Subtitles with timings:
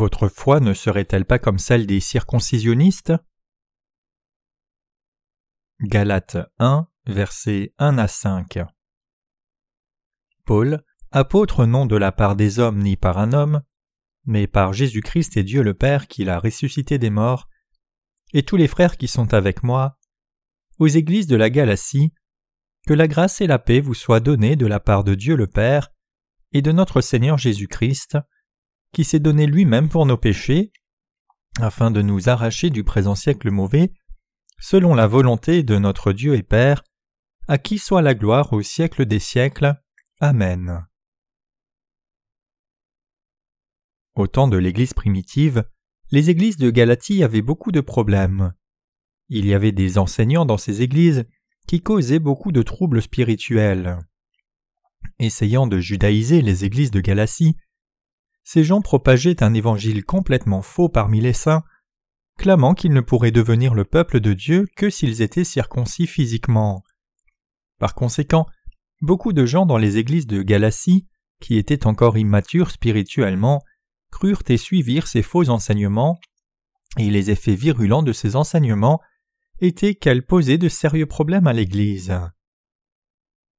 [0.00, 3.12] Votre foi ne serait-elle pas comme celle des circoncisionnistes
[5.82, 8.60] Galates 1, versets 1 à 5
[10.46, 13.60] Paul, apôtre non de la part des hommes ni par un homme,
[14.24, 17.50] mais par Jésus-Christ et Dieu le Père qui l'a ressuscité des morts,
[18.32, 19.98] et tous les frères qui sont avec moi,
[20.78, 22.14] aux églises de la Galatie,
[22.86, 25.46] que la grâce et la paix vous soient données de la part de Dieu le
[25.46, 25.92] Père
[26.52, 28.16] et de notre Seigneur Jésus-Christ,
[28.92, 30.72] qui s'est donné lui-même pour nos péchés,
[31.60, 33.92] afin de nous arracher du présent siècle mauvais,
[34.58, 36.82] selon la volonté de notre Dieu et Père,
[37.48, 39.74] à qui soit la gloire au siècle des siècles.
[40.20, 40.86] Amen.
[44.14, 45.64] Au temps de l'Église primitive,
[46.10, 48.52] les églises de Galatie avaient beaucoup de problèmes.
[49.28, 51.24] Il y avait des enseignants dans ces églises
[51.66, 53.98] qui causaient beaucoup de troubles spirituels.
[55.18, 57.56] Essayant de judaïser les églises de Galatie,
[58.44, 61.62] ces gens propageaient un évangile complètement faux parmi les saints,
[62.38, 66.82] clamant qu'ils ne pourraient devenir le peuple de Dieu que s'ils étaient circoncis physiquement.
[67.78, 68.46] Par conséquent,
[69.02, 71.06] beaucoup de gens dans les églises de Galatie,
[71.40, 73.62] qui étaient encore immatures spirituellement,
[74.10, 76.18] crurent et suivirent ces faux enseignements,
[76.98, 79.00] et les effets virulents de ces enseignements
[79.60, 82.18] étaient qu'elles posaient de sérieux problèmes à l'Église.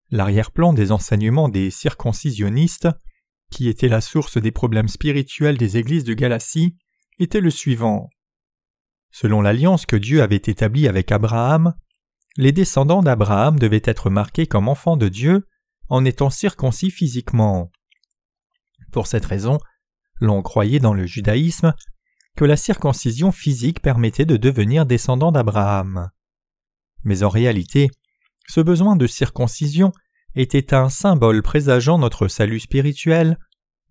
[0.09, 2.89] L'arrière-plan des enseignements des circoncisionnistes,
[3.51, 6.77] qui était la source des problèmes spirituels des églises de Galatie,
[7.19, 8.09] était le suivant.
[9.11, 11.75] Selon l'alliance que Dieu avait établie avec Abraham,
[12.37, 15.47] les descendants d'Abraham devaient être marqués comme enfants de Dieu
[15.89, 17.69] en étant circoncis physiquement.
[18.91, 19.59] Pour cette raison,
[20.21, 21.73] l'on croyait dans le judaïsme
[22.37, 26.09] que la circoncision physique permettait de devenir descendant d'Abraham.
[27.03, 27.91] Mais en réalité,
[28.47, 29.91] ce besoin de circoncision
[30.35, 33.37] était un symbole présageant notre salut spirituel,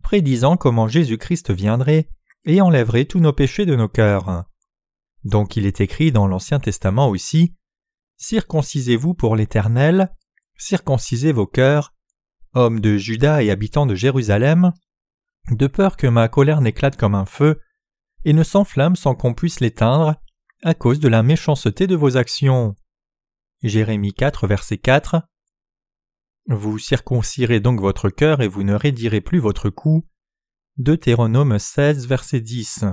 [0.02, 2.08] prédisant comment Jésus-Christ viendrait
[2.44, 4.44] et enlèverait tous nos péchés de nos cœurs.
[5.24, 7.54] Donc il est écrit dans l'Ancien Testament aussi
[8.16, 10.10] Circoncisez-vous pour l'Éternel,
[10.58, 11.94] circoncisez vos cœurs,
[12.52, 14.72] hommes de Juda et habitants de Jérusalem,
[15.50, 17.60] de peur que ma colère n'éclate comme un feu,
[18.24, 20.16] et ne s'enflamme sans qu'on puisse l'éteindre,
[20.62, 22.76] à cause de la méchanceté de vos actions.
[23.62, 25.22] Jérémie 4, verset 4.
[26.52, 30.04] Vous circoncirez donc votre cœur et vous ne raidirez plus votre cou.
[30.78, 32.86] Deutéronome 16, verset 10.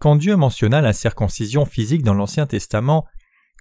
[0.00, 3.06] Quand Dieu mentionna la circoncision physique dans l'Ancien Testament,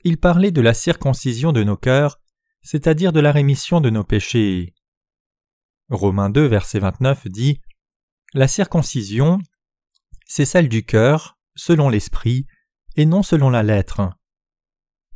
[0.04, 2.20] il parlait de la circoncision de nos cœurs,
[2.64, 4.74] c'est-à-dire de la rémission de nos péchés.
[5.90, 7.62] Romains 2, verset 29 dit
[8.34, 9.38] La circoncision,
[10.26, 12.48] c'est celle du cœur, selon l'esprit,
[12.96, 14.10] et non selon la lettre.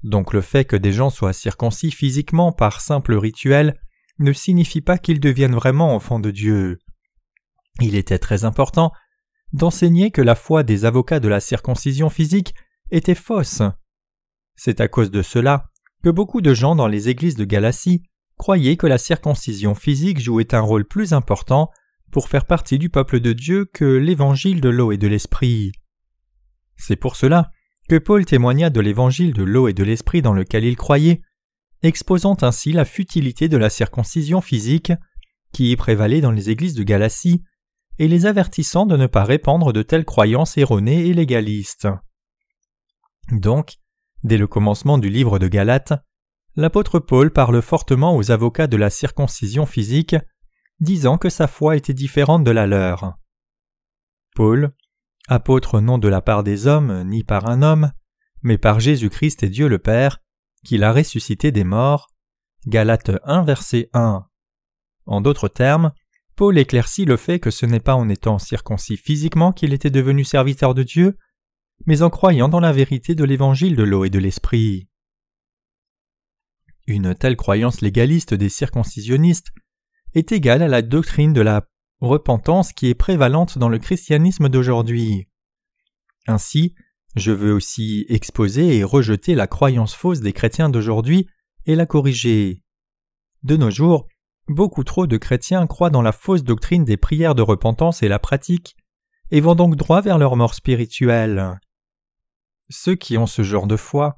[0.06, 3.74] Donc le fait que des gens soient circoncis physiquement par simple rituel
[4.20, 6.78] ne signifie pas qu'ils deviennent vraiment enfants de Dieu.
[7.82, 8.92] Il était très important
[9.52, 12.54] d'enseigner que la foi des avocats de la circoncision physique
[12.92, 13.64] était fausse.
[14.56, 15.72] C'est à cause de cela
[16.04, 18.04] que beaucoup de gens dans les églises de Galatie
[18.38, 21.72] croyaient que la circoncision physique jouait un rôle plus important
[22.12, 25.72] pour faire partie du peuple de Dieu que l'évangile de l'eau et de l'esprit.
[26.78, 27.50] C'est pour cela
[27.88, 31.22] que Paul témoigna de l'évangile de l'eau et de l'esprit dans lequel il croyait,
[31.84, 34.92] exposant ainsi la futilité de la circoncision physique
[35.56, 37.42] qui y prévalait dans les églises de Galatie,
[37.98, 41.88] et les avertissant de ne pas répandre de telles croyances erronées et légalistes.
[43.32, 43.78] Donc,
[44.24, 45.94] dès le commencement du livre de Galates,
[46.58, 50.18] l'apôtre Paul parle fortement aux avocats de la circoncision physique
[50.82, 53.14] disant que sa foi était différente de la leur.
[54.36, 54.74] Paul,
[55.28, 57.92] apôtre non de la part des hommes ni par un homme,
[58.42, 60.22] mais par Jésus-Christ et Dieu le Père,
[60.64, 62.10] qui l'a ressuscité des morts.
[62.68, 64.26] Galates 1 verset 1.
[65.06, 65.92] En d'autres termes,
[66.36, 70.24] Paul éclaircit le fait que ce n'est pas en étant circoncis physiquement qu'il était devenu
[70.24, 71.18] serviteur de Dieu,
[71.86, 74.90] mais en croyant dans la vérité de l'évangile de l'eau et de l'esprit.
[76.88, 79.52] Une telle croyance légaliste des circoncisionnistes
[80.14, 81.68] est égale à la doctrine de la
[82.02, 85.28] repentance qui est prévalente dans le christianisme d'aujourd'hui.
[86.28, 86.76] Ainsi,
[87.16, 91.28] je veux aussi exposer et rejeter la croyance fausse des chrétiens d'aujourd'hui
[91.66, 92.64] et la corriger.
[93.44, 94.08] De nos jours,
[94.48, 98.20] beaucoup trop de chrétiens croient dans la fausse doctrine des prières de repentance et la
[98.20, 98.76] pratique,
[99.32, 101.60] et vont donc droit vers leur mort spirituelle.
[102.70, 104.16] Ceux qui ont ce genre de foi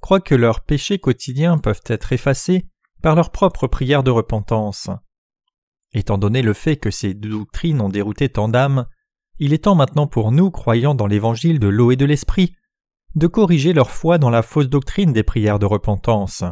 [0.00, 2.66] croient que leurs péchés quotidiens peuvent être effacés
[3.02, 4.88] par leur propre prière de repentance.
[5.96, 8.84] Étant donné le fait que ces doctrines ont dérouté tant d'âmes,
[9.38, 12.54] il est temps maintenant pour nous, croyant dans l'évangile de l'eau et de l'esprit,
[13.14, 16.44] de corriger leur foi dans la fausse doctrine des prières de repentance.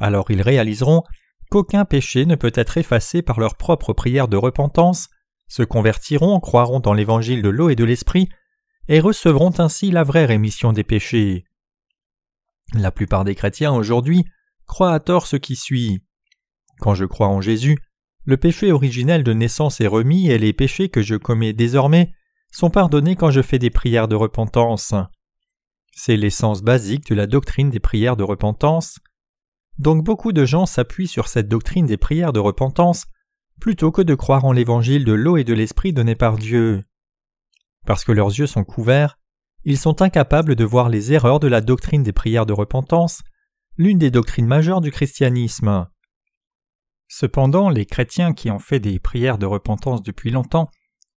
[0.00, 1.04] Alors ils réaliseront
[1.48, 5.10] qu'aucun péché ne peut être effacé par leur propre prière de repentance,
[5.46, 8.28] se convertiront, croiront dans l'évangile de l'eau et de l'esprit,
[8.88, 11.44] et recevront ainsi la vraie rémission des péchés.
[12.74, 14.24] La plupart des chrétiens aujourd'hui
[14.66, 16.02] croient à tort ce qui suit.
[16.80, 17.78] Quand je crois en Jésus,
[18.30, 22.12] le péché originel de naissance est remis et les péchés que je commets désormais
[22.52, 24.94] sont pardonnés quand je fais des prières de repentance.
[25.90, 29.00] C'est l'essence basique de la doctrine des prières de repentance.
[29.78, 33.06] Donc beaucoup de gens s'appuient sur cette doctrine des prières de repentance
[33.60, 36.84] plutôt que de croire en l'évangile de l'eau et de l'esprit donné par Dieu.
[37.84, 39.18] Parce que leurs yeux sont couverts,
[39.64, 43.22] ils sont incapables de voir les erreurs de la doctrine des prières de repentance,
[43.76, 45.88] l'une des doctrines majeures du christianisme.
[47.12, 50.70] Cependant, les chrétiens qui ont fait des prières de repentance depuis longtemps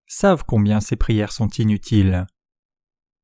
[0.07, 2.25] savent combien ces prières sont inutiles.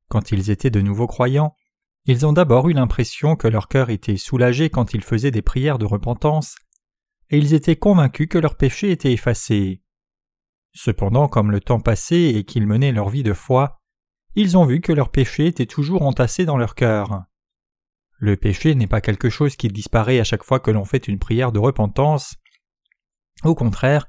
[0.09, 1.55] Quand ils étaient de nouveaux croyants,
[2.03, 5.77] ils ont d'abord eu l'impression que leur cœur était soulagé quand ils faisaient des prières
[5.77, 6.57] de repentance,
[7.29, 9.81] et ils étaient convaincus que leurs péchés étaient effacés.
[10.73, 13.81] Cependant, comme le temps passait et qu'ils menaient leur vie de foi,
[14.35, 17.23] ils ont vu que leurs péchés étaient toujours entassés dans leur cœur.
[18.19, 21.17] Le péché n'est pas quelque chose qui disparaît à chaque fois que l'on fait une
[21.17, 22.35] prière de repentance.
[23.43, 24.07] Au contraire,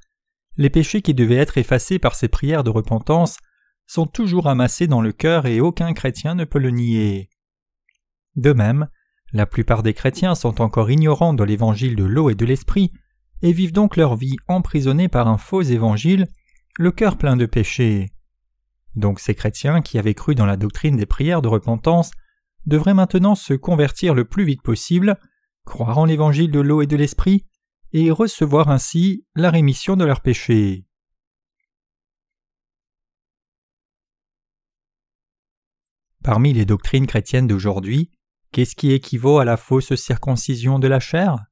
[0.56, 3.38] les péchés qui devaient être effacés par ces prières de repentance
[3.86, 7.30] sont toujours amassés dans le cœur et aucun chrétien ne peut le nier.
[8.36, 8.88] De même,
[9.32, 12.92] la plupart des chrétiens sont encore ignorants de l'évangile de l'eau et de l'esprit,
[13.42, 16.26] et vivent donc leur vie emprisonnée par un faux évangile,
[16.78, 18.10] le cœur plein de péchés.
[18.94, 22.10] Donc ces chrétiens qui avaient cru dans la doctrine des prières de repentance
[22.66, 25.18] devraient maintenant se convertir le plus vite possible,
[25.64, 27.44] croire en l'évangile de l'eau et de l'esprit,
[27.92, 30.84] et recevoir ainsi la rémission de leurs péchés.
[36.22, 38.10] Parmi les doctrines chrétiennes d'aujourd'hui,
[38.52, 41.46] qu'est-ce qui équivaut à la fausse circoncision de la chair?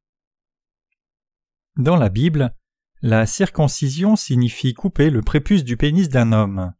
[1.76, 2.54] Dans la Bible,
[3.02, 6.72] la circoncision signifie couper le prépuce du pénis d'un homme.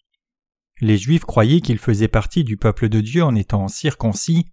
[0.81, 4.47] Les Juifs croyaient qu'ils faisaient partie du peuple de Dieu en étant circoncis.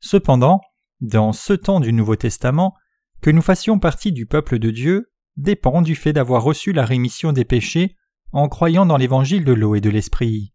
[0.00, 0.60] Cependant,
[1.00, 2.74] dans ce temps du Nouveau Testament,
[3.20, 7.32] que nous fassions partie du peuple de Dieu dépend du fait d'avoir reçu la rémission
[7.32, 7.96] des péchés
[8.32, 10.52] en croyant dans l'évangile de l'eau et de l'esprit.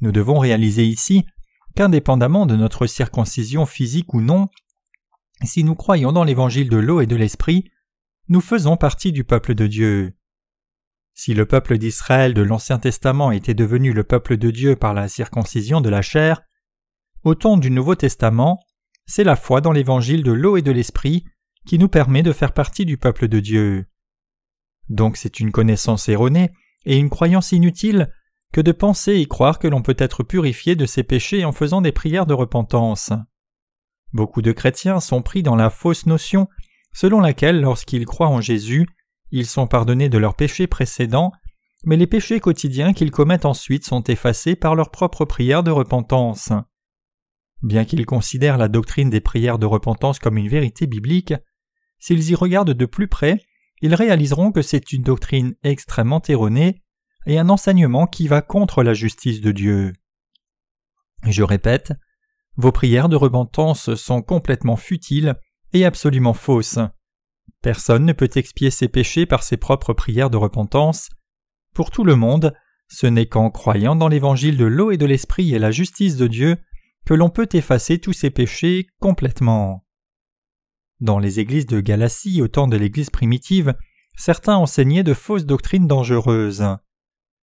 [0.00, 1.24] Nous devons réaliser ici
[1.74, 4.48] qu'indépendamment de notre circoncision physique ou non,
[5.44, 7.70] si nous croyons dans l'évangile de l'eau et de l'esprit,
[8.28, 10.14] nous faisons partie du peuple de Dieu.
[11.14, 15.08] Si le peuple d'Israël de l'Ancien Testament était devenu le peuple de Dieu par la
[15.08, 16.42] circoncision de la chair,
[17.24, 18.60] au temps du Nouveau Testament,
[19.06, 21.24] c'est la foi dans l'évangile de l'eau et de l'esprit
[21.66, 23.86] qui nous permet de faire partie du peuple de Dieu.
[24.88, 26.50] Donc c'est une connaissance erronée
[26.84, 28.12] et une croyance inutile
[28.52, 31.80] que de penser et croire que l'on peut être purifié de ses péchés en faisant
[31.80, 33.12] des prières de repentance.
[34.12, 36.48] Beaucoup de chrétiens sont pris dans la fausse notion
[36.94, 38.86] selon laquelle lorsqu'ils croient en Jésus,
[39.30, 41.32] ils sont pardonnés de leurs péchés précédents,
[41.84, 46.52] mais les péchés quotidiens qu'ils commettent ensuite sont effacés par leurs propres prières de repentance.
[47.62, 51.34] Bien qu'ils considèrent la doctrine des prières de repentance comme une vérité biblique,
[51.98, 53.40] s'ils y regardent de plus près,
[53.82, 56.82] ils réaliseront que c'est une doctrine extrêmement erronée
[57.26, 59.92] et un enseignement qui va contre la justice de Dieu.
[61.24, 61.92] Je répète,
[62.56, 65.34] vos prières de repentance sont complètement futiles
[65.72, 66.78] et absolument fausses.
[67.62, 71.08] Personne ne peut expier ses péchés par ses propres prières de repentance.
[71.74, 72.54] Pour tout le monde,
[72.88, 76.28] ce n'est qu'en croyant dans l'évangile de l'eau et de l'esprit et la justice de
[76.28, 76.56] Dieu
[77.04, 79.85] que l'on peut effacer tous ses péchés complètement.
[81.00, 83.74] Dans les églises de Galatie au temps de l'Église primitive,
[84.16, 86.64] certains enseignaient de fausses doctrines dangereuses.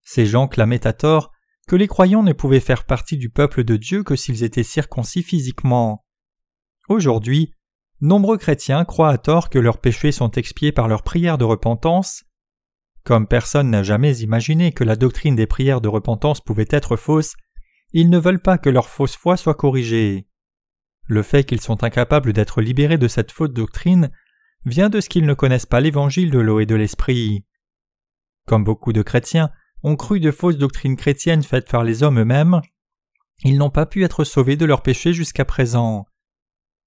[0.02, 1.32] Ces gens clamaient à tort
[1.68, 5.22] que les croyants ne pouvaient faire partie du peuple de Dieu que s'ils étaient circoncis
[5.22, 6.04] physiquement.
[6.90, 7.54] Aujourd'hui,
[8.02, 12.24] nombreux chrétiens croient à tort que leurs péchés sont expiés par leurs prières de repentance.
[13.04, 17.36] Comme personne n'a jamais imaginé que la doctrine des prières de repentance pouvait être fausse,
[17.94, 20.28] ils ne veulent pas que leur fausse foi soit corrigée.
[21.06, 24.12] Le fait qu'ils sont incapables d'être libérés de cette faute doctrine
[24.66, 27.46] vient de ce qu'ils ne connaissent pas l'évangile de l'eau et de l'esprit.
[28.46, 29.52] Comme beaucoup de chrétiens,
[29.84, 32.62] ont cru de fausses doctrines chrétiennes faites par les hommes eux-mêmes,
[33.44, 36.06] ils n'ont pas pu être sauvés de leurs péchés jusqu'à présent.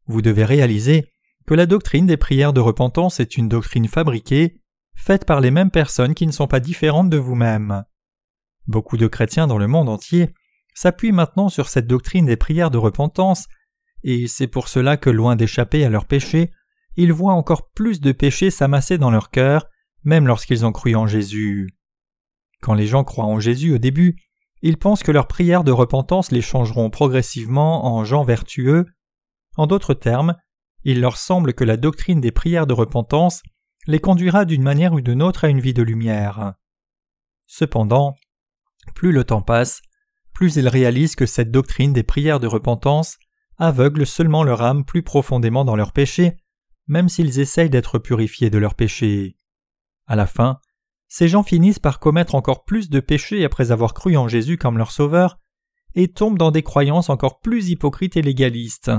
[0.07, 1.13] Vous devez réaliser
[1.47, 4.61] que la doctrine des prières de repentance est une doctrine fabriquée,
[4.95, 7.85] faite par les mêmes personnes qui ne sont pas différentes de vous-même.
[8.67, 10.35] Beaucoup de chrétiens dans le monde entier
[10.75, 13.47] s'appuient maintenant sur cette doctrine des prières de repentance,
[14.03, 16.51] et c'est pour cela que loin d'échapper à leurs péchés,
[16.97, 19.67] ils voient encore plus de péchés s'amasser dans leur cœur,
[20.05, 21.69] même lorsqu'ils ont cru en Jésus.
[22.63, 24.17] Quand les gens croient en Jésus au début,
[24.63, 28.87] ils pensent que leurs prières de repentance les changeront progressivement en gens vertueux.
[29.57, 30.37] En d'autres termes,
[30.85, 33.43] il leur semble que la doctrine des prières de repentance
[33.87, 36.55] les conduira d'une manière ou d'une autre à une vie de lumière.
[37.47, 38.15] Cependant,
[38.95, 39.83] plus le temps passe,
[40.33, 43.19] plus ils réalisent que cette doctrine des prières de repentance
[43.59, 46.37] aveugle seulement leur âme plus profondément dans leurs péchés,
[46.87, 49.37] même s'ils essayent d'être purifiés de leurs péchés.
[50.07, 50.61] À la fin,
[51.09, 54.79] ces gens finissent par commettre encore plus de péchés après avoir cru en Jésus comme
[54.79, 55.39] leur sauveur,
[55.95, 58.91] et tombent dans des croyances encore plus hypocrites et légalistes.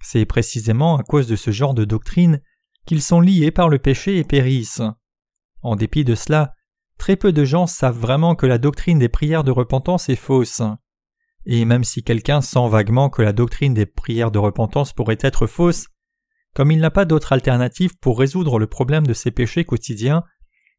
[0.00, 2.40] C'est précisément à cause de ce genre de doctrine
[2.86, 4.82] qu'ils sont liés par le péché et périssent.
[5.62, 6.54] En dépit de cela,
[6.96, 10.62] très peu de gens savent vraiment que la doctrine des prières de repentance est fausse.
[11.46, 15.46] Et même si quelqu'un sent vaguement que la doctrine des prières de repentance pourrait être
[15.46, 15.86] fausse,
[16.54, 20.24] comme il n'a pas d'autre alternative pour résoudre le problème de ses péchés quotidiens,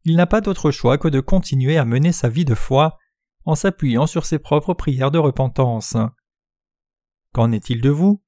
[0.04, 2.98] il n'a pas d'autre choix que de continuer à mener sa vie de foi
[3.46, 5.96] en s'appuyant sur ses propres prières de repentance.
[7.34, 8.22] Qu'en est-il de vous?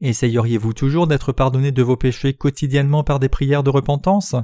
[0.00, 4.36] Essayeriez-vous toujours d'être pardonné de vos péchés quotidiennement par des prières de repentance?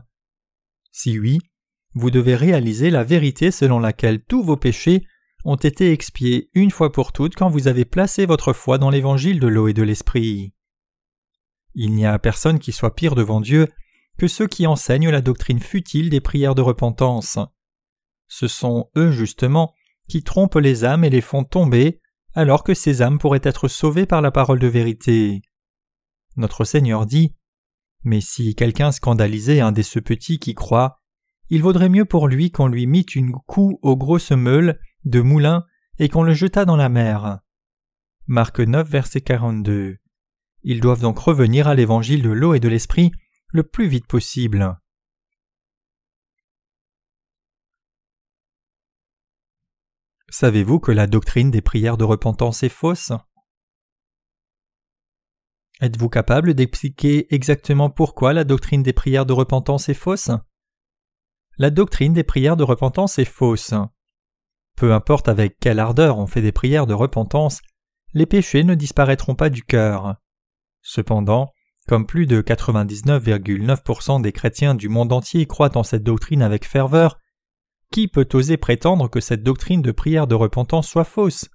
[0.91, 1.39] Si oui,
[1.95, 5.07] vous devez réaliser la vérité selon laquelle tous vos péchés
[5.45, 9.41] ont été expiés une fois pour toutes quand vous avez placé votre foi dans l'évangile
[9.41, 10.53] de l'eau et de l'esprit.
[11.75, 13.69] Il n'y a personne qui soit pire devant Dieu
[14.19, 17.39] que ceux qui enseignent la doctrine futile des prières de repentance.
[18.29, 19.75] Ce sont eux justement
[20.09, 22.01] qui trompent les âmes et les font tomber
[22.35, 25.43] alors que ces âmes pourraient être sauvées par la parole de vérité.
[26.37, 27.35] Notre Seigneur dit
[28.05, 31.01] Mais si quelqu'un scandalisait un des ceux petits qui croient,
[31.51, 35.67] il vaudrait mieux pour lui qu'on lui mît une coup aux grosses meules de moulin
[35.99, 37.41] et qu'on le jetât dans la mer.
[38.27, 39.99] Marc 9, verset 42.
[40.63, 43.13] Ils doivent donc revenir à l'évangile de l'eau et de l'esprit
[43.49, 44.79] le plus vite possible.
[50.29, 53.13] Savez-vous que la doctrine des prières de repentance est fausse?
[55.83, 60.31] Êtes-vous capable d'expliquer exactement pourquoi la doctrine des prières de repentance est fausse?
[61.59, 63.75] La doctrine des prières de repentance est fausse.
[64.77, 67.61] Peu importe avec quelle ardeur on fait des prières de repentance,
[68.15, 70.17] les péchés ne disparaîtront pas du cœur.
[70.83, 71.53] Cependant,
[71.89, 77.19] comme plus de 99,9% des chrétiens du monde entier croient en cette doctrine avec ferveur,
[77.93, 81.49] qui peut oser prétendre que cette doctrine de prière de repentance soit fausse?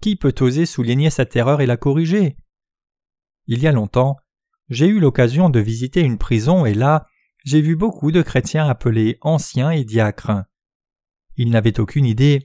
[0.00, 2.36] Qui peut oser souligner sa terreur et la corriger?
[3.46, 4.16] Il y a longtemps,
[4.68, 7.06] j'ai eu l'occasion de visiter une prison et là,
[7.44, 10.44] j'ai vu beaucoup de chrétiens appelés anciens et diacres.
[11.38, 12.44] Ils n'avaient aucune idée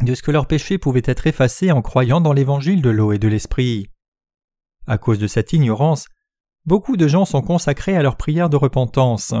[0.00, 3.18] de ce que leurs péchés pouvaient être effacés en croyant dans l'évangile de l'eau et
[3.18, 3.86] de l'esprit.
[4.88, 6.08] À cause de cette ignorance,
[6.66, 9.34] beaucoup de gens sont consacrés à leur prière de repentance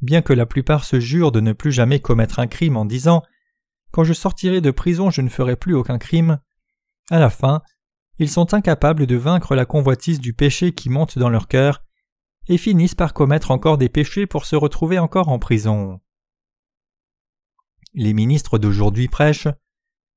[0.00, 3.22] bien que la plupart se jurent de ne plus jamais commettre un crime en disant
[3.90, 6.38] Quand je sortirai de prison je ne ferai plus aucun crime,
[7.10, 7.62] à la fin,
[8.18, 11.82] ils sont incapables de vaincre la convoitise du péché qui monte dans leur cœur,
[12.48, 16.00] et finissent par commettre encore des péchés pour se retrouver encore en prison.
[18.00, 19.48] Les ministres d'aujourd'hui prêchent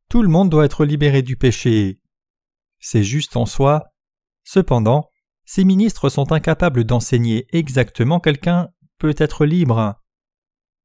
[0.08, 2.00] Tout le monde doit être libéré du péché.
[2.78, 3.86] C'est juste en soi.
[4.44, 5.10] Cependant,
[5.46, 8.70] ces ministres sont incapables d'enseigner exactement quelqu'un
[9.00, 10.00] peut être libre.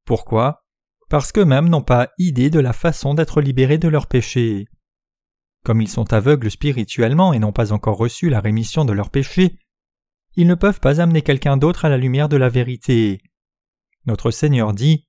[0.07, 0.65] Pourquoi?
[1.11, 4.65] Parce qu'eux-mêmes n'ont pas idée de la façon d'être libérés de leurs péchés.
[5.67, 9.59] Comme ils sont aveugles spirituellement et n'ont pas encore reçu la rémission de leurs péchés,
[10.35, 13.21] ils ne peuvent pas amener quelqu'un d'autre à la lumière de la vérité.
[14.07, 15.06] Notre Seigneur dit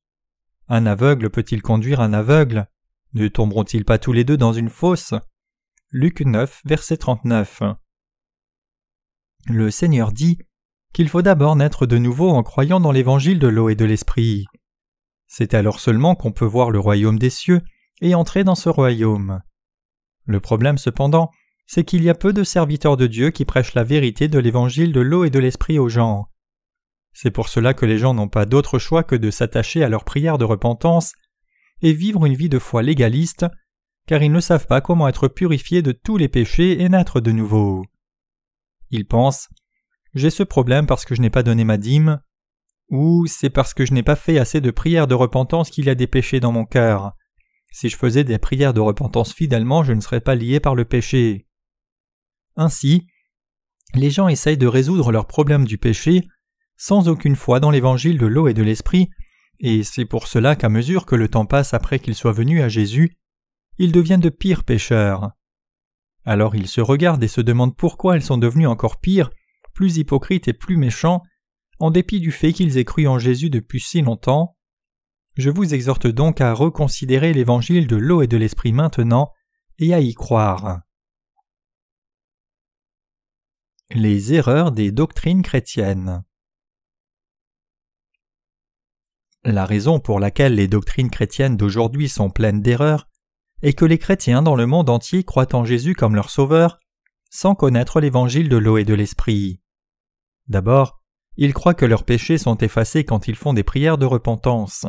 [0.69, 2.67] Un aveugle peut-il conduire un aveugle?
[3.13, 5.13] Ne tomberont-ils pas tous les deux dans une fosse?
[5.91, 7.63] Luc 9, verset 39.
[9.47, 10.39] Le Seigneur dit
[10.91, 14.45] qu'il faut d'abord naître de nouveau en croyant dans l'évangile de l'eau et de l'esprit.
[15.27, 17.62] C'est alors seulement qu'on peut voir le royaume des cieux
[18.01, 19.41] et entrer dans ce royaume.
[20.25, 21.31] Le problème cependant,
[21.65, 24.91] c'est qu'il y a peu de serviteurs de Dieu qui prêchent la vérité de l'évangile
[24.91, 26.27] de l'eau et de l'esprit aux gens.
[27.19, 30.03] C'est pour cela que les gens n'ont pas d'autre choix que de s'attacher à leur
[30.03, 31.13] prière de repentance
[31.81, 33.47] et vivre une vie de foi légaliste,
[34.05, 37.31] car ils ne savent pas comment être purifiés de tous les péchés et naître de
[37.31, 37.83] nouveau.
[38.91, 39.50] Ils pensent
[40.13, 42.21] j'ai ce problème parce que je n'ai pas donné ma dîme,
[42.89, 45.89] ou c'est parce que je n'ai pas fait assez de prières de repentance qu'il y
[45.89, 47.13] a des péchés dans mon cœur.
[47.71, 50.86] Si je faisais des prières de repentance fidèlement, je ne serais pas lié par le
[50.86, 51.47] péché.
[52.55, 53.07] Ainsi,
[53.95, 56.27] les gens essayent de résoudre leurs problèmes du péché
[56.77, 59.10] sans aucune foi dans l'évangile de l'eau et de l'esprit,
[59.60, 62.69] et c'est pour cela qu'à mesure que le temps passe après qu'ils soient venus à
[62.69, 63.17] Jésus,
[63.79, 65.31] ils deviennent de pires pécheurs.
[66.24, 69.31] Alors ils se regardent et se demandent pourquoi ils sont devenus encore pires
[69.77, 71.22] plus hypocrites et plus méchants,
[71.77, 74.57] en dépit du fait qu'ils aient cru en Jésus depuis si longtemps.
[75.36, 79.31] Je vous exhorte donc à reconsidérer l'évangile de l'eau et de l'esprit maintenant
[79.77, 80.79] et à y croire.
[83.91, 86.24] Les erreurs des doctrines chrétiennes.
[89.49, 93.07] La raison pour laquelle les doctrines chrétiennes d'aujourd'hui sont pleines d'erreurs
[93.61, 96.79] est que les chrétiens dans le monde entier croient en Jésus comme leur sauveur
[97.29, 99.61] sans connaître l'évangile de l'eau et de l'esprit.
[100.49, 101.01] D'abord,
[101.37, 104.85] ils croient que leurs péchés sont effacés quand ils font des prières de repentance.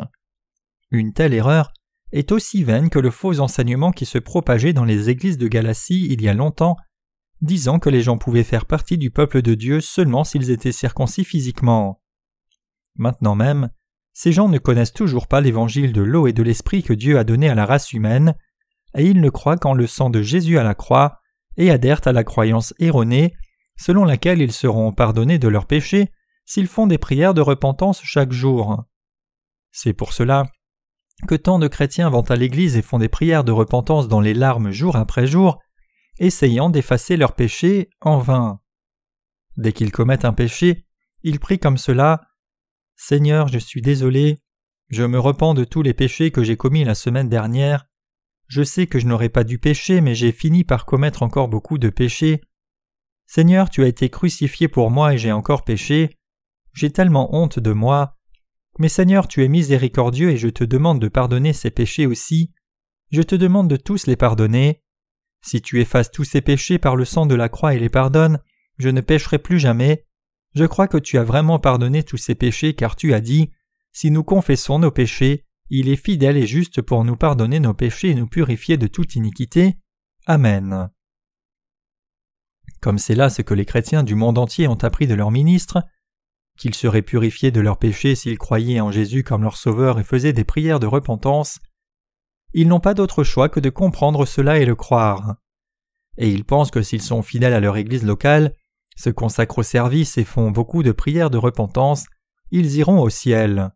[0.90, 1.72] Une telle erreur
[2.10, 6.08] est aussi vaine que le faux enseignement qui se propageait dans les églises de Galatie
[6.10, 6.74] il y a longtemps,
[7.42, 11.22] disant que les gens pouvaient faire partie du peuple de Dieu seulement s'ils étaient circoncis
[11.22, 12.02] physiquement.
[12.96, 13.70] Maintenant même,
[14.20, 17.22] ces gens ne connaissent toujours pas l'évangile de l'eau et de l'esprit que Dieu a
[17.22, 18.34] donné à la race humaine,
[18.96, 21.20] et ils ne croient qu'en le sang de Jésus à la croix,
[21.56, 23.36] et adhèrent à la croyance erronée,
[23.76, 26.10] selon laquelle ils seront pardonnés de leurs péchés
[26.46, 28.82] s'ils font des prières de repentance chaque jour.
[29.70, 30.50] C'est pour cela
[31.28, 34.34] que tant de chrétiens vont à l'Église et font des prières de repentance dans les
[34.34, 35.60] larmes jour après jour,
[36.18, 38.58] essayant d'effacer leurs péchés en vain.
[39.56, 40.88] Dès qu'ils commettent un péché,
[41.22, 42.22] ils prient comme cela
[43.00, 44.40] Seigneur, je suis désolé,
[44.88, 47.86] je me repens de tous les péchés que j'ai commis la semaine dernière.
[48.48, 51.78] Je sais que je n'aurais pas dû pécher, mais j'ai fini par commettre encore beaucoup
[51.78, 52.40] de péchés.
[53.26, 56.18] Seigneur, tu as été crucifié pour moi et j'ai encore péché.
[56.74, 58.18] J'ai tellement honte de moi.
[58.80, 62.52] Mais Seigneur, tu es miséricordieux et je te demande de pardonner ces péchés aussi.
[63.12, 64.82] Je te demande de tous les pardonner.
[65.40, 68.40] Si tu effaces tous ces péchés par le sang de la croix et les pardonnes,
[68.78, 70.07] je ne pécherai plus jamais.
[70.54, 73.50] Je crois que tu as vraiment pardonné tous ces péchés car tu as dit
[73.92, 78.10] Si nous confessons nos péchés, il est fidèle et juste pour nous pardonner nos péchés
[78.10, 79.76] et nous purifier de toute iniquité.
[80.26, 80.90] Amen.
[82.80, 85.82] Comme c'est là ce que les chrétiens du monde entier ont appris de leurs ministres,
[86.58, 90.32] qu'ils seraient purifiés de leurs péchés s'ils croyaient en Jésus comme leur Sauveur et faisaient
[90.32, 91.58] des prières de repentance,
[92.54, 95.36] ils n'ont pas d'autre choix que de comprendre cela et le croire.
[96.16, 98.54] Et ils pensent que s'ils sont fidèles à leur Église locale,
[98.98, 102.06] se consacrent au service et font beaucoup de prières de repentance,
[102.50, 103.70] ils iront au ciel.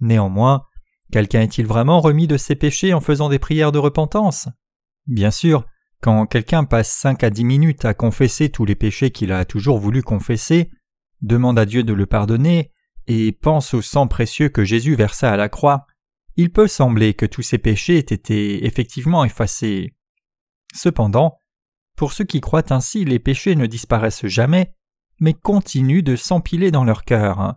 [0.00, 0.66] Néanmoins,
[1.10, 4.48] quelqu'un est-il vraiment remis de ses péchés en faisant des prières de repentance?
[5.06, 5.64] Bien sûr,
[6.02, 9.78] quand quelqu'un passe cinq à dix minutes à confesser tous les péchés qu'il a toujours
[9.78, 10.70] voulu confesser,
[11.22, 12.72] demande à Dieu de le pardonner,
[13.06, 15.86] et pense au sang précieux que Jésus versa à la croix,
[16.36, 19.94] il peut sembler que tous ces péchés aient été effectivement effacés.
[20.74, 21.38] Cependant,
[21.96, 24.74] pour ceux qui croient ainsi, les péchés ne disparaissent jamais,
[25.20, 27.56] mais continuent de s'empiler dans leur cœur.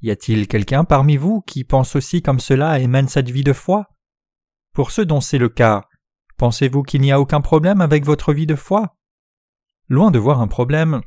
[0.00, 3.52] Y a-t-il quelqu'un parmi vous qui pense aussi comme cela et mène cette vie de
[3.52, 3.88] foi?
[4.74, 5.84] Pour ceux dont c'est le cas,
[6.36, 8.96] pensez-vous qu'il n'y a aucun problème avec votre vie de foi?
[9.88, 11.00] Loin de voir un problème,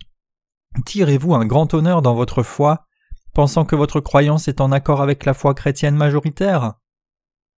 [0.86, 2.86] tirez-vous un grand honneur dans votre foi,
[3.34, 6.73] pensant que votre croyance est en accord avec la foi chrétienne majoritaire?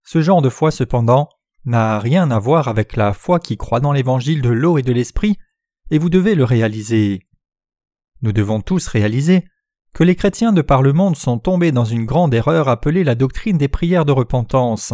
[0.05, 1.29] Ce genre de foi, cependant,
[1.69, 4.93] n'a rien à voir avec la foi qui croit dans l'évangile de l'eau et de
[4.93, 5.37] l'esprit,
[5.91, 7.27] et vous devez le réaliser.
[8.23, 9.45] Nous devons tous réaliser
[9.95, 13.15] que les chrétiens de par le monde sont tombés dans une grande erreur appelée la
[13.15, 14.93] doctrine des prières de repentance.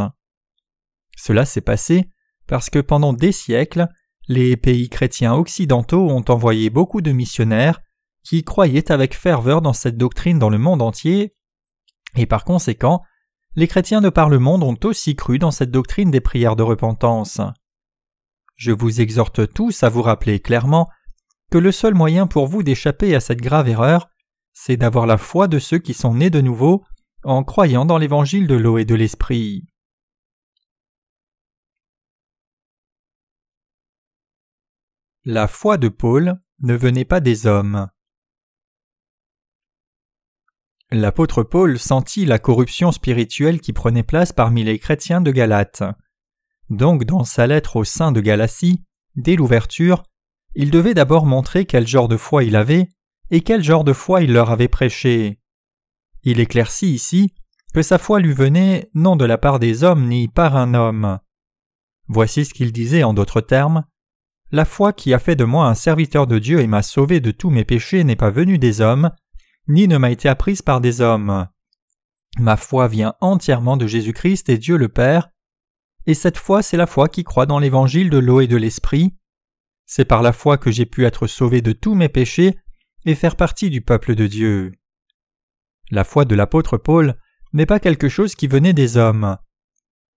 [1.16, 2.10] Cela s'est passé
[2.46, 3.88] parce que pendant des siècles,
[4.28, 7.80] les pays chrétiens occidentaux ont envoyé beaucoup de missionnaires
[8.22, 11.34] qui croyaient avec ferveur dans cette doctrine dans le monde entier,
[12.16, 13.02] et par conséquent,
[13.56, 16.62] les chrétiens de par le monde ont aussi cru dans cette doctrine des prières de
[16.62, 17.40] repentance.
[18.56, 20.88] Je vous exhorte tous à vous rappeler clairement
[21.50, 24.08] que le seul moyen pour vous d'échapper à cette grave erreur,
[24.52, 26.84] c'est d'avoir la foi de ceux qui sont nés de nouveau
[27.22, 29.66] en croyant dans l'évangile de l'eau et de l'esprit.
[35.24, 37.88] La foi de Paul ne venait pas des hommes.
[40.94, 45.82] L'apôtre Paul sentit la corruption spirituelle qui prenait place parmi les chrétiens de Galate.
[46.70, 48.80] Donc dans sa lettre au sein de Galatie,
[49.16, 50.04] dès l'ouverture,
[50.54, 52.88] il devait d'abord montrer quel genre de foi il avait
[53.32, 55.40] et quel genre de foi il leur avait prêché.
[56.22, 57.34] Il éclaircit ici
[57.74, 61.18] que sa foi lui venait non de la part des hommes ni par un homme.
[62.06, 63.82] Voici ce qu'il disait en d'autres termes.
[64.52, 67.32] La foi qui a fait de moi un serviteur de Dieu et m'a sauvé de
[67.32, 69.10] tous mes péchés n'est pas venue des hommes,
[69.68, 71.48] ni ne m'a été apprise par des hommes.
[72.38, 75.30] Ma foi vient entièrement de Jésus-Christ et Dieu le Père,
[76.06, 79.14] et cette foi c'est la foi qui croit dans l'évangile de l'eau et de l'esprit.
[79.86, 82.58] C'est par la foi que j'ai pu être sauvé de tous mes péchés
[83.04, 84.72] et faire partie du peuple de Dieu.
[85.90, 87.16] La foi de l'apôtre Paul
[87.52, 89.36] n'est pas quelque chose qui venait des hommes.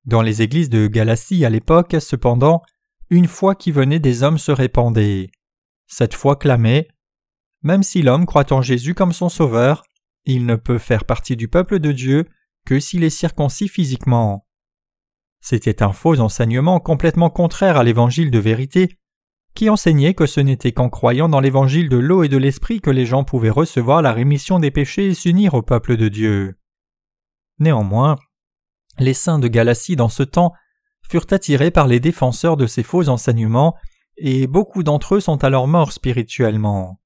[0.06, 2.62] Dans les églises de Galatie à l'époque, cependant,
[3.10, 5.30] une foi qui venait des hommes se répandait.
[5.88, 6.88] Cette foi clamait
[7.64, 9.84] même si l'homme croit en Jésus comme son sauveur,
[10.26, 12.26] il ne peut faire partie du peuple de Dieu
[12.66, 14.46] que s'il est circoncis physiquement.
[15.40, 18.98] C'était un faux enseignement complètement contraire à l'évangile de vérité,
[19.56, 22.92] qui enseignait que ce n'était qu'en croyant dans l'évangile de l'eau et de l'esprit que
[22.92, 26.60] les gens pouvaient recevoir la rémission des péchés et s'unir au peuple de Dieu.
[27.60, 28.18] Néanmoins,
[29.00, 30.54] les saints de Galatie dans ce temps
[31.10, 33.76] furent attirés par les défenseurs de ces faux enseignements,
[34.18, 37.00] et beaucoup d'entre eux sont alors morts spirituellement.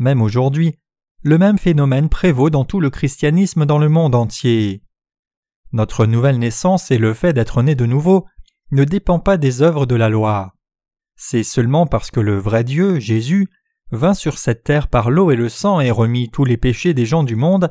[0.00, 0.78] Même aujourd'hui,
[1.22, 4.82] le même phénomène prévaut dans tout le christianisme dans le monde entier.
[5.72, 8.26] Notre nouvelle naissance et le fait d'être né de nouveau
[8.72, 10.54] ne dépend pas des œuvres de la loi.
[11.16, 13.48] C'est seulement parce que le vrai Dieu, Jésus,
[13.90, 17.04] vint sur cette terre par l'eau et le sang et remit tous les péchés des
[17.04, 17.70] gens du monde,